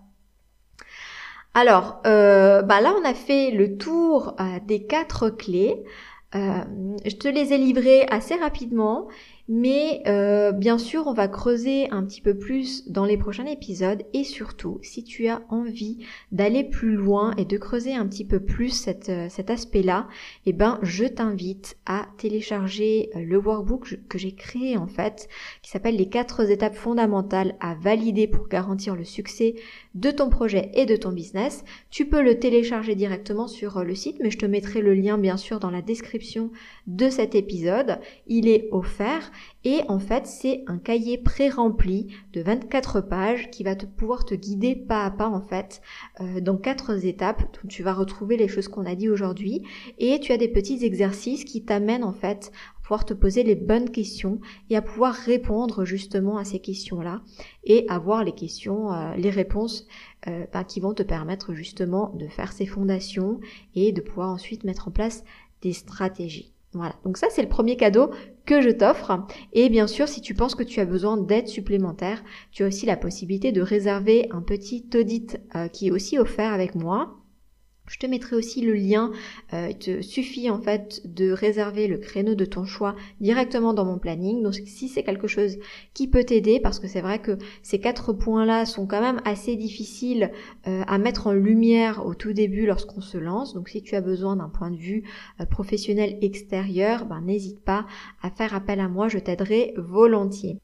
Alors, 1.54 2.02
euh, 2.04 2.60
bah 2.60 2.82
là, 2.82 2.94
on 3.00 3.04
a 3.06 3.14
fait 3.14 3.52
le 3.52 3.78
tour 3.78 4.36
euh, 4.38 4.58
des 4.66 4.84
quatre 4.84 5.30
clés. 5.30 5.82
je 6.34 7.16
te 7.16 7.28
les 7.28 7.54
ai 7.54 7.58
livrées 7.58 8.06
assez 8.10 8.34
rapidement 8.34 9.08
mais 9.46 10.02
euh, 10.06 10.52
bien 10.52 10.78
sûr, 10.78 11.06
on 11.06 11.12
va 11.12 11.28
creuser 11.28 11.90
un 11.90 12.02
petit 12.04 12.22
peu 12.22 12.34
plus 12.34 12.88
dans 12.88 13.04
les 13.04 13.18
prochains 13.18 13.44
épisodes 13.44 14.02
et 14.14 14.24
surtout, 14.24 14.78
si 14.82 15.04
tu 15.04 15.28
as 15.28 15.42
envie 15.50 15.98
d'aller 16.32 16.64
plus 16.64 16.94
loin 16.94 17.34
et 17.36 17.44
de 17.44 17.58
creuser 17.58 17.94
un 17.94 18.06
petit 18.06 18.24
peu 18.24 18.40
plus 18.40 18.88
euh, 19.08 19.26
cet 19.28 19.50
aspect-là, 19.50 20.08
eh 20.46 20.54
ben, 20.54 20.78
je 20.82 21.04
t'invite 21.04 21.76
à 21.84 22.06
télécharger 22.16 23.10
euh, 23.16 23.20
le 23.20 23.36
workbook 23.36 23.98
que 24.08 24.16
j'ai 24.16 24.32
créé 24.32 24.78
en 24.78 24.86
fait, 24.86 25.28
qui 25.60 25.70
s'appelle 25.70 25.96
les 25.96 26.08
quatre 26.08 26.50
étapes 26.50 26.76
fondamentales 26.76 27.54
à 27.60 27.74
valider 27.74 28.26
pour 28.26 28.48
garantir 28.48 28.96
le 28.96 29.04
succès 29.04 29.56
de 29.94 30.10
ton 30.10 30.30
projet 30.30 30.70
et 30.72 30.86
de 30.86 30.96
ton 30.96 31.12
business. 31.12 31.64
Tu 31.90 32.06
peux 32.06 32.22
le 32.22 32.38
télécharger 32.38 32.94
directement 32.94 33.46
sur 33.46 33.84
le 33.84 33.94
site, 33.94 34.16
mais 34.22 34.30
je 34.30 34.38
te 34.38 34.46
mettrai 34.46 34.80
le 34.80 34.94
lien 34.94 35.18
bien 35.18 35.36
sûr 35.36 35.60
dans 35.60 35.70
la 35.70 35.82
description 35.82 36.50
de 36.86 37.10
cet 37.10 37.34
épisode. 37.34 37.98
Il 38.26 38.48
est 38.48 38.68
offert 38.72 39.30
et 39.64 39.80
en 39.88 39.98
fait, 39.98 40.26
c'est 40.26 40.64
un 40.66 40.78
cahier 40.78 41.18
pré-rempli 41.18 42.08
de 42.32 42.42
24 42.42 43.00
pages 43.00 43.50
qui 43.50 43.64
va 43.64 43.74
te 43.76 43.86
pouvoir 43.86 44.24
te 44.24 44.34
guider 44.34 44.76
pas 44.76 45.04
à 45.04 45.10
pas 45.10 45.28
en 45.28 45.40
fait 45.40 45.80
euh, 46.20 46.40
dans 46.40 46.56
quatre 46.56 47.04
étapes. 47.04 47.40
Donc, 47.40 47.68
tu 47.68 47.82
vas 47.82 47.94
retrouver 47.94 48.36
les 48.36 48.48
choses 48.48 48.68
qu'on 48.68 48.86
a 48.86 48.94
dit 48.94 49.08
aujourd'hui 49.08 49.62
et 49.98 50.20
tu 50.20 50.32
as 50.32 50.36
des 50.36 50.48
petits 50.48 50.84
exercices 50.84 51.44
qui 51.44 51.64
t'amènent 51.64 52.04
en 52.04 52.12
fait 52.12 52.52
à 52.76 52.82
pouvoir 52.82 53.04
te 53.06 53.14
poser 53.14 53.42
les 53.42 53.54
bonnes 53.54 53.90
questions 53.90 54.40
et 54.68 54.76
à 54.76 54.82
pouvoir 54.82 55.14
répondre 55.14 55.84
justement 55.84 56.36
à 56.36 56.44
ces 56.44 56.58
questions-là 56.58 57.22
et 57.64 57.86
avoir 57.88 58.24
les 58.24 58.32
questions, 58.32 58.92
euh, 58.92 59.14
les 59.16 59.30
réponses 59.30 59.86
euh, 60.28 60.46
bah, 60.52 60.64
qui 60.64 60.80
vont 60.80 60.94
te 60.94 61.02
permettre 61.02 61.54
justement 61.54 62.12
de 62.14 62.28
faire 62.28 62.52
ces 62.52 62.66
fondations 62.66 63.40
et 63.74 63.92
de 63.92 64.00
pouvoir 64.00 64.30
ensuite 64.30 64.64
mettre 64.64 64.88
en 64.88 64.90
place 64.90 65.24
des 65.62 65.72
stratégies. 65.72 66.53
Voilà, 66.74 66.96
donc 67.04 67.16
ça 67.16 67.28
c'est 67.30 67.42
le 67.42 67.48
premier 67.48 67.76
cadeau 67.76 68.10
que 68.46 68.60
je 68.60 68.70
t'offre. 68.70 69.26
Et 69.52 69.68
bien 69.68 69.86
sûr, 69.86 70.08
si 70.08 70.20
tu 70.20 70.34
penses 70.34 70.54
que 70.54 70.64
tu 70.64 70.80
as 70.80 70.84
besoin 70.84 71.16
d'aide 71.16 71.46
supplémentaire, 71.46 72.22
tu 72.50 72.64
as 72.64 72.66
aussi 72.66 72.84
la 72.84 72.96
possibilité 72.96 73.52
de 73.52 73.62
réserver 73.62 74.28
un 74.32 74.42
petit 74.42 74.84
audit 74.94 75.40
euh, 75.54 75.68
qui 75.68 75.88
est 75.88 75.90
aussi 75.90 76.18
offert 76.18 76.52
avec 76.52 76.74
moi. 76.74 77.23
Je 77.86 77.98
te 77.98 78.06
mettrai 78.06 78.34
aussi 78.34 78.62
le 78.62 78.72
lien. 78.72 79.12
Euh, 79.52 79.68
il 79.70 79.78
te 79.78 80.00
suffit 80.00 80.48
en 80.48 80.58
fait 80.58 81.02
de 81.04 81.30
réserver 81.30 81.86
le 81.86 81.98
créneau 81.98 82.34
de 82.34 82.46
ton 82.46 82.64
choix 82.64 82.96
directement 83.20 83.74
dans 83.74 83.84
mon 83.84 83.98
planning. 83.98 84.42
Donc 84.42 84.54
si 84.54 84.88
c'est 84.88 85.02
quelque 85.02 85.26
chose 85.26 85.58
qui 85.92 86.08
peut 86.08 86.24
t'aider, 86.24 86.60
parce 86.60 86.80
que 86.80 86.88
c'est 86.88 87.02
vrai 87.02 87.20
que 87.20 87.36
ces 87.62 87.80
quatre 87.80 88.12
points-là 88.14 88.64
sont 88.64 88.86
quand 88.86 89.02
même 89.02 89.20
assez 89.26 89.56
difficiles 89.56 90.32
euh, 90.66 90.82
à 90.86 90.96
mettre 90.96 91.26
en 91.26 91.32
lumière 91.32 92.06
au 92.06 92.14
tout 92.14 92.32
début 92.32 92.64
lorsqu'on 92.66 93.02
se 93.02 93.18
lance. 93.18 93.52
Donc 93.52 93.68
si 93.68 93.82
tu 93.82 93.96
as 93.96 94.00
besoin 94.00 94.36
d'un 94.36 94.48
point 94.48 94.70
de 94.70 94.78
vue 94.78 95.02
euh, 95.40 95.44
professionnel 95.44 96.16
extérieur, 96.22 97.04
ben, 97.04 97.20
n'hésite 97.20 97.60
pas 97.60 97.86
à 98.22 98.30
faire 98.30 98.54
appel 98.54 98.80
à 98.80 98.88
moi, 98.88 99.08
je 99.08 99.18
t'aiderai 99.18 99.74
volontiers. 99.76 100.58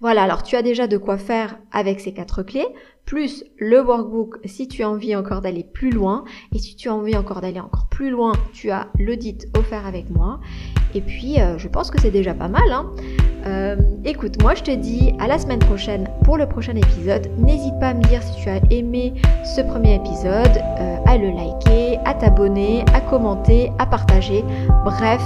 Voilà, 0.00 0.22
alors 0.22 0.42
tu 0.42 0.56
as 0.56 0.62
déjà 0.62 0.86
de 0.86 0.96
quoi 0.96 1.18
faire 1.18 1.58
avec 1.72 2.00
ces 2.00 2.12
quatre 2.12 2.42
clés, 2.42 2.66
plus 3.04 3.44
le 3.56 3.80
workbook 3.80 4.38
si 4.44 4.68
tu 4.68 4.82
as 4.82 4.90
envie 4.90 5.16
encore 5.16 5.40
d'aller 5.40 5.64
plus 5.64 5.90
loin. 5.90 6.24
Et 6.54 6.58
si 6.58 6.76
tu 6.76 6.88
as 6.88 6.94
envie 6.94 7.16
encore 7.16 7.40
d'aller 7.40 7.58
encore 7.60 7.86
plus 7.88 8.10
loin, 8.10 8.32
tu 8.52 8.70
as 8.70 8.88
l'audit 8.98 9.48
offert 9.56 9.86
avec 9.86 10.10
moi. 10.10 10.40
Et 10.94 11.00
puis, 11.00 11.40
euh, 11.40 11.56
je 11.56 11.68
pense 11.68 11.90
que 11.90 12.00
c'est 12.00 12.10
déjà 12.10 12.34
pas 12.34 12.48
mal. 12.48 12.70
Hein. 12.70 12.92
Euh, 13.46 13.76
écoute, 14.04 14.42
moi 14.42 14.54
je 14.54 14.62
te 14.62 14.70
dis 14.70 15.14
à 15.20 15.26
la 15.26 15.38
semaine 15.38 15.60
prochaine 15.60 16.08
pour 16.24 16.36
le 16.36 16.46
prochain 16.46 16.76
épisode. 16.76 17.28
N'hésite 17.38 17.78
pas 17.80 17.88
à 17.88 17.94
me 17.94 18.02
dire 18.02 18.22
si 18.22 18.42
tu 18.42 18.48
as 18.50 18.60
aimé 18.70 19.14
ce 19.44 19.62
premier 19.62 19.94
épisode, 19.94 20.62
euh, 20.78 20.96
à 21.06 21.16
le 21.16 21.30
liker, 21.30 21.98
à 22.04 22.12
t'abonner, 22.14 22.84
à 22.92 23.00
commenter, 23.00 23.72
à 23.78 23.86
partager. 23.86 24.44
Bref, 24.84 25.22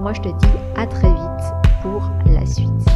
moi 0.00 0.12
je 0.12 0.20
te 0.20 0.28
dis 0.28 0.58
à 0.76 0.86
très 0.86 1.08
vite 1.08 1.54
pour 1.82 2.10
la 2.26 2.44
suite. 2.44 2.89